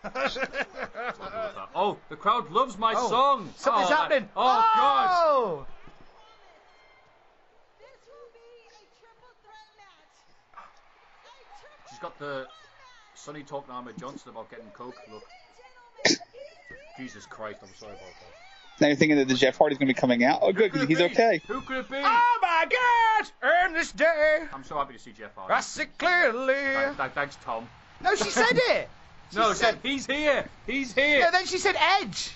oh, 1.74 1.98
the 2.08 2.16
crowd 2.16 2.50
loves 2.50 2.78
my 2.78 2.94
Oh, 2.96 3.08
song. 3.08 3.52
Something's 3.56 3.90
oh, 3.90 3.94
happening. 3.94 4.28
Oh, 4.36 4.70
God. 4.76 5.08
Oh! 5.10 5.66
She's 11.90 11.98
got 11.98 12.18
the 12.18 12.46
Sunny 13.14 13.42
talking 13.42 13.68
to 13.68 13.74
Ahmed 13.74 13.98
Johnson 13.98 14.30
about 14.30 14.50
getting 14.50 14.70
coke. 14.70 14.96
Look. 15.12 15.24
Jesus 16.96 17.26
Christ, 17.26 17.58
I'm 17.62 17.74
sorry 17.74 17.92
about 17.92 18.04
that. 18.06 18.39
Now 18.81 18.87
you're 18.88 18.97
thinking 18.97 19.19
that 19.19 19.29
the 19.29 19.35
Jeff 19.35 19.57
Hardy's 19.59 19.79
gonna 19.79 19.88
be 19.88 19.95
coming 19.95 20.25
out. 20.25 20.40
Oh, 20.43 20.53
good, 20.53 20.73
'cause 20.73 20.87
he's 20.88 21.01
okay. 21.01 21.40
Who 21.47 21.61
could 21.61 21.79
it 21.79 21.90
be? 21.90 21.97
Oh 22.03 22.38
my 22.43 22.66
God! 22.71 23.31
Earn 23.43 23.73
this 23.75 23.93
day. 23.93 24.45
I'm 24.53 24.64
so 24.64 24.77
happy 24.77 24.95
to 24.95 24.99
see 24.99 25.12
Jeff 25.12 25.35
Hardy. 25.37 25.55
I 25.55 25.61
see 25.61 25.85
clearly. 25.99 26.55
Thanks, 26.55 26.97
thanks, 26.97 27.14
thanks, 27.14 27.38
Tom. 27.45 27.69
No, 28.01 28.14
she 28.14 28.31
said 28.31 28.47
it. 28.53 28.88
no, 29.35 29.53
said- 29.53 29.57
said 29.57 29.79
he's 29.83 30.07
here. 30.07 30.49
He's 30.66 30.93
here. 30.95 31.19
Yeah, 31.21 31.31
then 31.31 31.47
she 31.47 31.59
said 31.59 31.77
Edge. 31.79 32.31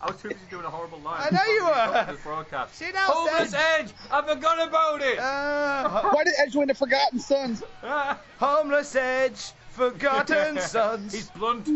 I 0.00 0.06
was 0.12 0.22
too 0.22 0.28
busy 0.28 0.40
doing 0.48 0.64
a 0.64 0.70
horrible 0.70 1.00
line. 1.00 1.26
I 1.28 1.34
know 1.34 1.44
you 1.52 1.64
were. 1.64 2.12
This 2.12 2.22
broadcast. 2.22 2.78
She 2.78 2.92
now 2.92 3.06
Homeless 3.06 3.50
said. 3.50 3.80
Edge. 3.80 3.90
I 4.12 4.22
forgot 4.22 4.68
about 4.68 5.02
it. 5.02 5.18
Uh, 5.18 6.02
Why 6.12 6.22
did 6.22 6.34
Edge 6.38 6.54
win 6.54 6.68
the 6.68 6.74
Forgotten 6.74 7.18
Sons? 7.18 7.64
homeless 8.38 8.94
Edge, 8.94 9.50
forgotten 9.70 10.60
sons. 10.60 11.12
He's 11.12 11.30
blunt. 11.30 11.68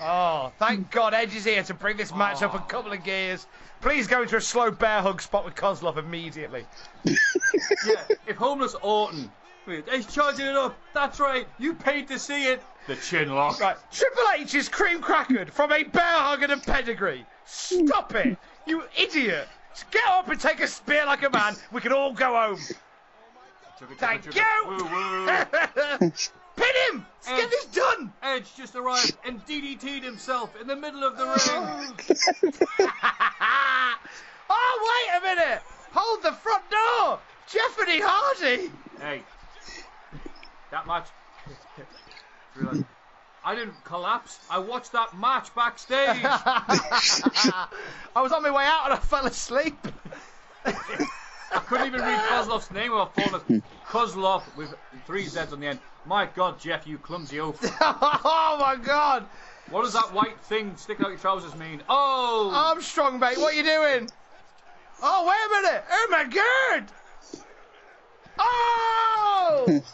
Oh, 0.00 0.52
thank 0.58 0.90
God 0.90 1.14
Edge 1.14 1.34
is 1.34 1.44
here 1.44 1.62
to 1.62 1.74
bring 1.74 1.96
this 1.96 2.14
match 2.14 2.42
up 2.42 2.54
a 2.54 2.58
oh. 2.58 2.60
couple 2.60 2.92
of 2.92 3.02
gears. 3.04 3.46
Please 3.80 4.06
go 4.06 4.22
into 4.22 4.36
a 4.36 4.40
slow 4.40 4.70
bear 4.70 5.00
hug 5.00 5.20
spot 5.22 5.44
with 5.44 5.54
Kozlov 5.54 5.96
immediately. 5.96 6.66
Yeah, 7.86 8.02
if 8.26 8.36
homeless 8.36 8.74
Orton 8.82 9.30
He's 9.66 10.06
charging 10.06 10.46
it 10.46 10.54
up. 10.54 10.78
That's 10.94 11.18
right. 11.18 11.46
You 11.58 11.74
paid 11.74 12.06
to 12.08 12.18
see 12.18 12.46
it. 12.46 12.62
The 12.86 12.94
chin 12.94 13.34
lock. 13.34 13.58
Right, 13.58 13.76
Triple 13.90 14.22
H 14.36 14.54
is 14.54 14.68
cream 14.68 15.00
crackered 15.00 15.50
from 15.50 15.72
a 15.72 15.82
bear 15.82 16.02
hug 16.02 16.42
and 16.44 16.52
a 16.52 16.56
pedigree. 16.56 17.26
Stop 17.44 18.14
it, 18.14 18.38
you 18.64 18.84
idiot! 18.96 19.48
Just 19.74 19.90
get 19.90 20.06
up 20.06 20.28
and 20.28 20.40
take 20.40 20.60
a 20.60 20.68
spear 20.68 21.04
like 21.04 21.24
a 21.24 21.30
man. 21.30 21.56
We 21.72 21.80
can 21.80 21.92
all 21.92 22.12
go 22.12 22.34
home. 22.34 22.58
Took 23.78 23.90
it, 23.90 23.98
took 23.98 23.98
Thank 23.98 24.26
it, 24.26 24.32
took 24.32 24.36
it. 24.36 26.02
you. 26.02 26.12
Pin 26.56 26.74
him. 26.90 27.06
Let's 27.26 27.40
get 27.40 27.50
this 27.50 27.64
done. 27.66 28.12
Edge 28.22 28.54
just 28.56 28.74
arrived 28.74 29.16
and 29.24 29.44
DDT'd 29.46 30.02
himself 30.04 30.58
in 30.60 30.66
the 30.66 30.76
middle 30.76 31.04
of 31.04 31.16
the 31.16 31.24
ring. 31.26 32.88
oh 34.50 35.08
wait 35.12 35.18
a 35.18 35.36
minute! 35.36 35.62
Hold 35.92 36.22
the 36.22 36.32
front 36.32 36.64
door, 36.70 37.18
Jeopardy 37.46 38.00
Hardy. 38.02 38.70
Hey, 39.00 39.22
that 40.70 40.86
match. 40.86 41.08
I 43.44 43.54
didn't 43.54 43.84
collapse. 43.84 44.40
I 44.50 44.58
watched 44.58 44.92
that 44.92 45.16
match 45.16 45.54
backstage. 45.54 46.20
I 46.24 47.68
was 48.16 48.32
on 48.32 48.42
my 48.42 48.50
way 48.50 48.64
out 48.64 48.86
and 48.86 48.94
I 48.94 48.96
fell 48.98 49.24
asleep. 49.26 49.76
I 51.56 51.60
couldn't 51.60 51.86
even 51.86 52.00
read 52.02 52.20
Kozlov's 52.28 52.70
name 52.70 52.92
without 52.92 53.14
falling. 53.14 53.62
Kozlov 53.88 54.42
with 54.56 54.74
three 55.06 55.24
Z's 55.24 55.52
on 55.52 55.60
the 55.60 55.68
end. 55.68 55.78
My 56.04 56.26
God, 56.26 56.60
Jeff, 56.60 56.86
you 56.86 56.98
clumsy 56.98 57.40
oaf. 57.40 57.58
oh 57.80 58.56
my 58.60 58.76
god! 58.76 59.26
What 59.70 59.82
does 59.82 59.94
that 59.94 60.12
white 60.12 60.38
thing 60.42 60.76
sticking 60.76 61.04
out 61.04 61.10
your 61.10 61.18
trousers 61.18 61.56
mean? 61.56 61.82
Oh! 61.88 62.50
Armstrong, 62.54 63.18
mate, 63.18 63.38
what 63.38 63.54
are 63.54 63.56
you 63.56 63.62
doing? 63.62 64.08
Oh, 65.02 65.26
wait 65.26 65.58
a 65.58 65.62
minute! 65.62 65.84
Oh 65.90 66.08
my 66.10 66.24
god! 66.24 67.42
Oh! 68.38 69.82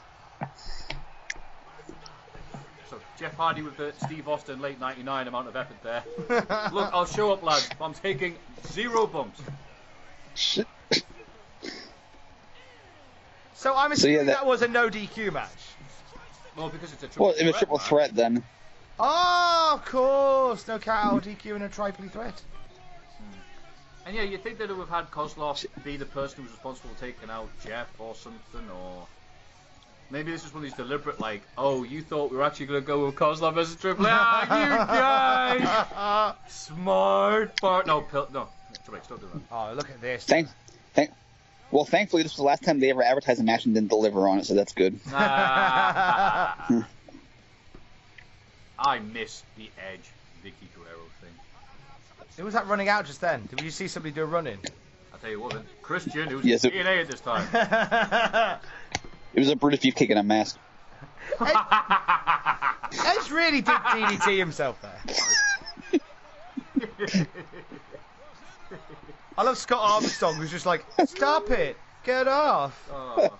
So 2.90 2.98
Jeff 3.18 3.34
Hardy 3.36 3.62
with 3.62 3.78
the 3.78 3.94
Steve 4.04 4.28
Austin 4.28 4.60
late 4.60 4.78
'99 4.78 5.26
amount 5.26 5.48
of 5.48 5.56
effort 5.56 5.82
there. 5.82 6.04
Look, 6.74 6.90
I'll 6.92 7.06
show 7.06 7.32
up, 7.32 7.42
lads. 7.42 7.70
I'm 7.80 7.94
taking 7.94 8.36
zero 8.66 9.06
bumps. 9.06 9.40
So 13.62 13.74
I'm 13.76 13.92
assuming 13.92 14.16
yeah, 14.16 14.22
that... 14.24 14.32
that- 14.38 14.46
was 14.46 14.62
a 14.62 14.68
no 14.68 14.88
DQ 14.90 15.32
match. 15.32 15.48
Well, 16.56 16.68
because 16.68 16.92
it's 16.92 17.02
a 17.02 17.06
triple 17.06 17.26
Well, 17.26 17.34
it 17.38 17.46
was 17.46 17.56
triple 17.56 17.78
match. 17.78 17.86
threat 17.86 18.14
then. 18.14 18.42
Oh, 18.98 19.70
of 19.74 19.84
course, 19.86 20.68
no 20.68 20.78
cow 20.78 21.18
DQ 21.18 21.54
and 21.54 21.64
a 21.64 21.68
triple 21.68 22.08
threat. 22.08 22.40
And 24.04 24.16
yeah, 24.16 24.22
you'd 24.22 24.42
think 24.42 24.58
that 24.58 24.68
it 24.68 24.76
would 24.76 24.88
have 24.88 25.04
had 25.04 25.10
Kozlov 25.12 25.64
be 25.84 25.96
the 25.96 26.04
person 26.04 26.38
who 26.38 26.42
was 26.42 26.50
responsible 26.52 26.90
for 26.90 27.00
taking 27.00 27.30
out 27.30 27.48
Jeff 27.64 27.88
or 28.00 28.16
something, 28.16 28.68
or 28.70 29.06
maybe 30.10 30.32
this 30.32 30.44
is 30.44 30.52
one 30.52 30.64
of 30.64 30.70
these 30.70 30.76
deliberate, 30.76 31.20
like, 31.20 31.42
oh, 31.56 31.84
you 31.84 32.02
thought 32.02 32.32
we 32.32 32.36
were 32.36 32.42
actually 32.42 32.66
going 32.66 32.80
to 32.82 32.86
go 32.86 33.06
with 33.06 33.14
Kozlov 33.14 33.56
as 33.58 33.72
a 33.72 33.76
triple 33.78 34.04
Ah, 34.08 35.54
you 35.54 35.56
guys! 35.56 36.36
Smart 36.52 37.60
part. 37.60 37.86
No, 37.86 38.00
pill, 38.00 38.28
no. 38.32 38.48
Triple 38.84 38.96
H, 38.96 39.08
don't 39.08 39.20
do 39.20 39.28
that. 39.32 39.40
Oh, 39.52 39.72
look 39.74 39.88
at 39.88 40.00
this. 40.00 40.24
Thank, 40.24 40.48
thank. 40.94 41.10
Well, 41.72 41.84
thankfully, 41.86 42.22
this 42.22 42.32
was 42.32 42.36
the 42.36 42.42
last 42.44 42.62
time 42.62 42.78
they 42.80 42.90
ever 42.90 43.02
advertised 43.02 43.40
a 43.40 43.44
match 43.44 43.64
and 43.64 43.74
didn't 43.74 43.88
deliver 43.88 44.28
on 44.28 44.38
it, 44.38 44.44
so 44.46 44.54
that's 44.54 44.72
good. 44.74 45.00
Ah. 45.14 46.86
I 48.78 48.98
miss 48.98 49.42
the 49.56 49.70
Edge 49.92 50.10
Vickie 50.44 50.68
Guerrero 50.74 50.98
thing. 51.20 51.30
Who 52.36 52.44
was 52.44 52.54
that 52.54 52.66
running 52.66 52.88
out 52.88 53.06
just 53.06 53.20
then? 53.20 53.46
Did 53.48 53.60
you 53.62 53.70
see 53.70 53.86
somebody 53.86 54.12
do 54.12 54.22
a 54.22 54.26
run 54.26 54.46
in? 54.48 54.58
I'll 55.12 55.18
tell 55.20 55.30
you 55.30 55.40
what, 55.40 55.52
then. 55.54 55.64
Christian, 55.82 56.28
who's 56.28 56.44
Yes, 56.44 56.64
it- 56.64 56.72
DNA 56.72 57.00
at 57.02 57.08
this 57.08 57.20
time. 57.20 58.58
It 59.34 59.38
was 59.40 59.48
a 59.48 59.56
British 59.56 59.80
beef 59.80 59.94
kicking 59.94 60.18
a 60.18 60.22
mask. 60.22 60.58
Edge 61.40 63.30
really 63.30 63.62
did 63.62 63.74
DDT 63.74 64.36
himself 64.36 64.78
there. 64.82 65.00
I 69.38 69.42
love 69.42 69.56
Scott 69.58 69.80
Armstrong 69.80 70.36
who's 70.36 70.50
just 70.50 70.66
like, 70.66 70.84
stop 71.06 71.50
it, 71.50 71.76
get 72.04 72.28
off. 72.28 72.88
Oh. 72.92 73.32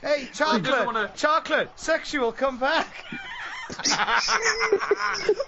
Hey, 0.00 0.28
chocolate, 0.32 0.86
wanna- 0.86 1.10
chocolate, 1.16 1.70
sexual, 1.76 2.32
come 2.32 2.58
back. 2.58 3.04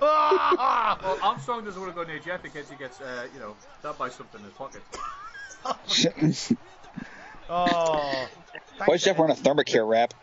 Well, 0.00 1.18
Armstrong 1.22 1.64
doesn't 1.64 1.80
want 1.80 1.94
to 1.94 2.04
go 2.04 2.08
near 2.08 2.18
Jeff 2.18 2.44
in 2.44 2.50
case 2.50 2.68
he 2.70 2.76
gets, 2.76 3.00
uh, 3.00 3.26
you 3.34 3.40
know, 3.40 3.54
stabbed 3.78 3.98
by 3.98 4.08
something 4.08 4.40
in 4.40 4.46
his 4.46 4.54
pocket. 4.54 4.82
oh, 7.50 8.28
Why 8.84 8.94
is 8.94 9.02
Jeff 9.02 9.18
wearing 9.18 9.32
a 9.32 9.36
ThermaCare 9.36 9.86
wrap? 9.88 10.14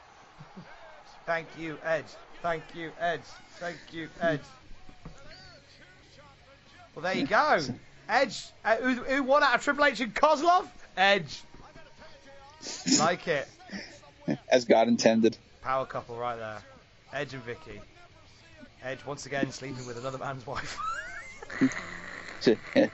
Thank 1.26 1.48
you, 1.58 1.78
Ed. 1.84 2.06
Thank 2.42 2.63
you, 2.74 2.92
Ed. 3.00 3.22
Thank 3.60 3.78
you, 3.92 4.10
Ed. 4.22 4.39
Well, 6.96 7.04
there 7.04 7.16
you 7.16 7.26
go. 7.28 7.60
Edge. 8.10 8.46
Uh, 8.63 8.76
who, 8.78 8.94
who 8.96 9.24
won 9.24 9.44
out 9.44 9.56
of 9.56 9.63
Triple 9.63 9.86
H 9.86 10.00
and 10.00 10.13
Kozlov? 10.13 10.68
Edge. 10.98 11.42
Like 13.00 13.28
it. 13.28 13.48
As 14.50 14.66
God 14.66 14.88
intended. 14.88 15.38
Power 15.62 15.86
couple 15.86 16.16
right 16.16 16.38
there. 16.38 16.62
Edge 17.13 17.34
and 17.34 17.46
Vickie. 17.46 17.80
Edge 18.84 19.06
once 19.06 19.26
again 19.26 19.52
sleeping 19.52 19.86
with 19.86 19.98
another 19.98 20.18
man's 20.18 20.46
wife. 20.46 20.78
So, 22.44 22.58
yeah. 22.76 22.88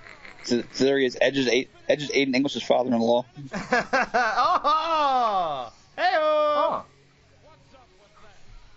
so, 0.43 0.61
so 0.73 0.83
there 0.83 0.99
he 0.99 1.07
is. 1.07 1.17
Edge's 1.19 1.47
eight. 1.47 1.71
Edge's 1.87 2.11
Aiden 2.11 2.35
English's 2.35 2.61
father-in-law. 2.61 3.25
oh! 3.55 5.73
Hey! 5.95 6.11
Oh. 6.13 6.83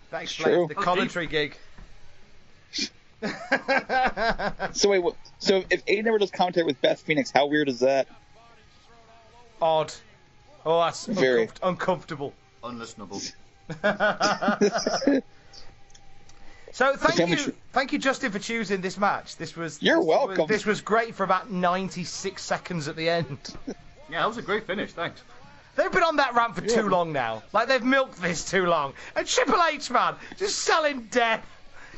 That 0.09 0.23
explains 0.23 0.55
true. 0.55 0.65
the 0.67 0.73
commentary 0.73 1.27
gig. 1.27 1.55
So 4.73 4.89
wait, 4.89 5.03
so 5.39 5.63
if 5.69 5.85
Aiden 5.85 6.07
ever 6.07 6.17
does 6.17 6.31
commentary 6.31 6.65
with 6.65 6.81
Beth 6.81 7.01
Phoenix, 7.01 7.31
how 7.31 7.45
weird 7.47 7.69
is 7.69 7.79
that? 7.79 8.07
Odd. 9.61 9.93
Oh, 10.65 10.79
that's 10.81 11.05
Very. 11.05 11.47
uncomf- 11.47 11.59
uncomfortable. 11.63 12.33
Unlistenable. 12.63 13.33
So 16.73 16.95
thank 16.95 17.29
you, 17.29 17.35
tr- 17.35 17.49
thank 17.71 17.93
you, 17.93 17.99
Justin, 17.99 18.31
for 18.31 18.39
choosing 18.39 18.81
this 18.81 18.97
match. 18.97 19.37
This 19.37 19.55
was 19.55 19.79
You're 19.79 19.97
this 19.99 20.05
welcome. 20.07 20.37
Was, 20.39 20.49
this 20.49 20.65
was 20.65 20.81
great 20.81 21.13
for 21.13 21.23
about 21.23 21.51
96 21.51 22.41
seconds 22.41 22.87
at 22.87 22.95
the 22.95 23.09
end. 23.09 23.37
Yeah, 24.09 24.19
that 24.19 24.27
was 24.27 24.37
a 24.37 24.41
great 24.41 24.67
finish, 24.67 24.91
thanks. 24.91 25.23
They've 25.75 25.91
been 25.91 26.03
on 26.03 26.17
that 26.17 26.35
ramp 26.35 26.55
for 26.55 26.61
too 26.61 26.89
long 26.89 27.13
now. 27.13 27.41
Like 27.53 27.67
they've 27.69 27.81
milked 27.83 28.21
this 28.21 28.47
too 28.47 28.65
long. 28.65 28.93
And 29.15 29.25
Triple 29.25 29.59
H, 29.71 29.89
man, 29.89 30.15
just 30.37 30.59
selling 30.59 31.03
death. 31.09 31.43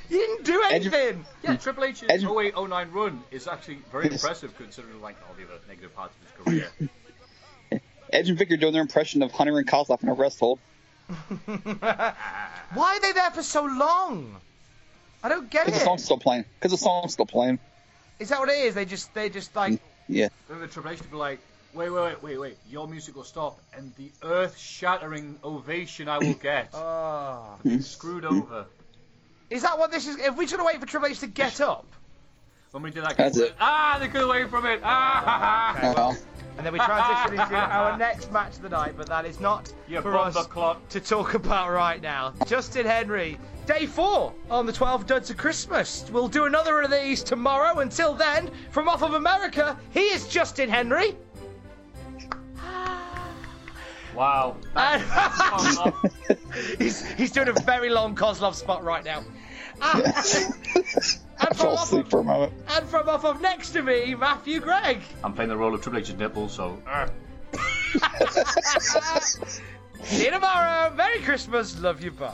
You 0.10 0.18
didn't 0.20 0.46
do 0.46 0.64
Edge- 0.70 0.82
anything. 0.88 1.26
Yeah, 1.44 1.56
Triple 1.58 1.86
H's 1.86 2.04
Edge- 2.10 2.24
08 2.24 2.56
09 2.56 2.92
run 2.92 3.24
is 3.32 3.48
actually 3.48 3.80
very 3.92 4.12
impressive 4.12 4.56
considering 4.58 5.02
like 5.02 5.16
all 5.28 5.36
the 5.36 5.44
other 5.44 5.62
negative 5.68 5.96
parts 5.96 6.14
of 6.16 6.46
his 6.46 6.70
career. 6.80 7.82
Edge 8.14 8.30
and 8.30 8.38
Vic 8.38 8.52
are 8.52 8.58
doing 8.58 8.74
their 8.74 8.82
impression 8.82 9.24
of 9.24 9.32
Hunter 9.32 9.58
and 9.58 9.68
Kozlov 9.68 10.02
in 10.04 10.10
a 10.10 10.14
rest 10.14 10.40
hold. 10.40 10.60
Why 11.46 12.14
are 12.76 13.00
they 13.00 13.12
there 13.12 13.32
for 13.32 13.44
so 13.44 13.64
long? 13.66 14.36
I 15.24 15.30
don't 15.30 15.50
get 15.50 15.64
it. 15.64 15.66
Because 15.66 15.82
it. 15.82 15.84
the 15.84 15.86
song's 15.86 16.04
still 16.04 16.18
playing. 16.18 16.46
Because 16.60 16.72
the 16.72 16.78
song's 16.78 17.14
still 17.14 17.26
playing. 17.26 17.60
Is 18.20 18.30
that 18.30 18.40
what 18.40 18.50
it 18.50 18.60
is? 18.60 18.76
They 18.76 18.86
just, 18.86 19.14
they 19.14 19.30
just 19.30 19.56
like. 19.56 19.74
Mm, 19.74 19.80
yeah. 20.08 20.30
then 20.48 20.62
the 20.62 20.68
Triple 20.68 20.92
H 20.92 21.00
to 21.00 21.08
be 21.08 21.16
like, 21.18 21.40
wait, 21.74 21.90
wait, 21.90 22.02
wait, 22.02 22.24
wait, 22.24 22.38
wait, 22.38 22.58
your 22.70 22.88
music 22.88 23.16
will 23.16 23.24
stop, 23.24 23.60
and 23.76 23.94
the 23.96 24.10
earth-shattering 24.24 25.38
ovation 25.44 26.08
I 26.08 26.20
will 26.20 26.34
get. 26.42 26.70
Ah. 26.74 27.56
Oh. 27.56 27.60
Being 27.64 27.82
screwed 27.82 28.24
over. 28.24 28.66
Is 29.50 29.62
that 29.62 29.78
what 29.78 29.92
this 29.92 30.08
is? 30.08 30.18
If 30.18 30.36
we 30.38 30.48
should 30.48 30.60
have 30.60 30.66
waited 30.66 30.82
for 30.82 30.88
Triple 30.88 31.10
H 31.10 31.20
to 31.20 31.28
get 31.28 31.62
up, 31.62 31.86
When 32.72 32.84
we 32.84 32.92
did 32.92 33.04
that, 33.06 33.16
That's 33.18 33.38
it. 33.38 33.54
ah, 33.60 33.98
they 34.00 34.08
could 34.08 34.24
away 34.24 34.46
from 34.48 34.66
it. 34.66 34.82
Ah, 34.84 35.22
ha, 35.24 35.40
ha. 35.40 35.78
Okay, 35.78 35.94
well, 35.96 36.18
and 36.58 36.66
then 36.66 36.74
we 36.74 36.80
transition 36.80 37.40
into 37.40 37.56
our 37.74 37.98
next 37.98 38.32
match 38.32 38.56
of 38.56 38.62
the 38.64 38.70
night, 38.70 38.96
but 38.98 39.08
that 39.08 39.26
is 39.26 39.40
not 39.40 39.72
You 39.88 40.02
for 40.02 40.12
bumper 40.14 40.40
us 40.40 40.48
clot. 40.48 40.90
to 40.90 41.00
talk 41.00 41.34
about 41.36 41.70
right 41.72 42.02
now. 42.02 42.34
Justin 42.48 42.86
Henry, 42.86 43.38
day 43.66 43.86
four 43.86 44.34
on 44.50 44.66
the 44.66 44.74
12 44.74 45.06
Duds 45.06 45.30
of 45.30 45.38
Christmas. 45.38 46.06
We'll 46.12 46.28
do 46.28 46.46
another 46.46 46.82
of 46.82 46.90
these 46.92 47.24
tomorrow. 47.24 47.80
Until 47.80 48.14
then, 48.14 48.50
from 48.72 48.88
off 48.90 49.04
of 49.04 49.14
America, 49.14 49.78
he 49.92 50.06
is 50.08 50.28
Justin 50.28 50.70
Henry. 50.70 51.16
Wow. 54.16 54.56
And 54.78 55.02
That- 55.04 56.38
he's, 56.80 57.06
he's 57.16 57.32
doing 57.32 57.50
a 57.50 57.54
very 57.54 57.90
long 57.90 58.16
Kozlov 58.16 58.54
spot 58.56 58.82
right 58.82 59.04
now. 59.04 59.26
And, 59.82 60.04
I 61.40 61.48
and, 61.48 61.58
fell 61.58 61.74
asleep 61.74 62.06
of, 62.06 62.12
for 62.12 62.20
a 62.20 62.24
moment. 62.24 62.54
and 62.70 62.88
from 62.88 63.10
off 63.10 63.26
of 63.26 63.42
next 63.42 63.72
to 63.72 63.82
me, 63.82 64.16
Matthew 64.16 64.60
Gregg. 64.60 65.02
I'm 65.24 65.34
playing 65.34 65.50
the 65.50 65.58
role 65.58 65.74
of 65.76 65.82
Triple 65.82 66.00
H's 66.00 66.16
nipple, 66.16 66.50
so. 66.50 66.82
ah. 66.88 67.08
See 70.04 70.26
you 70.26 70.32
tomorrow. 70.32 70.94
Merry 70.96 71.22
Christmas. 71.22 71.80
Love 71.80 72.02
you. 72.02 72.12
Bye. 72.12 72.34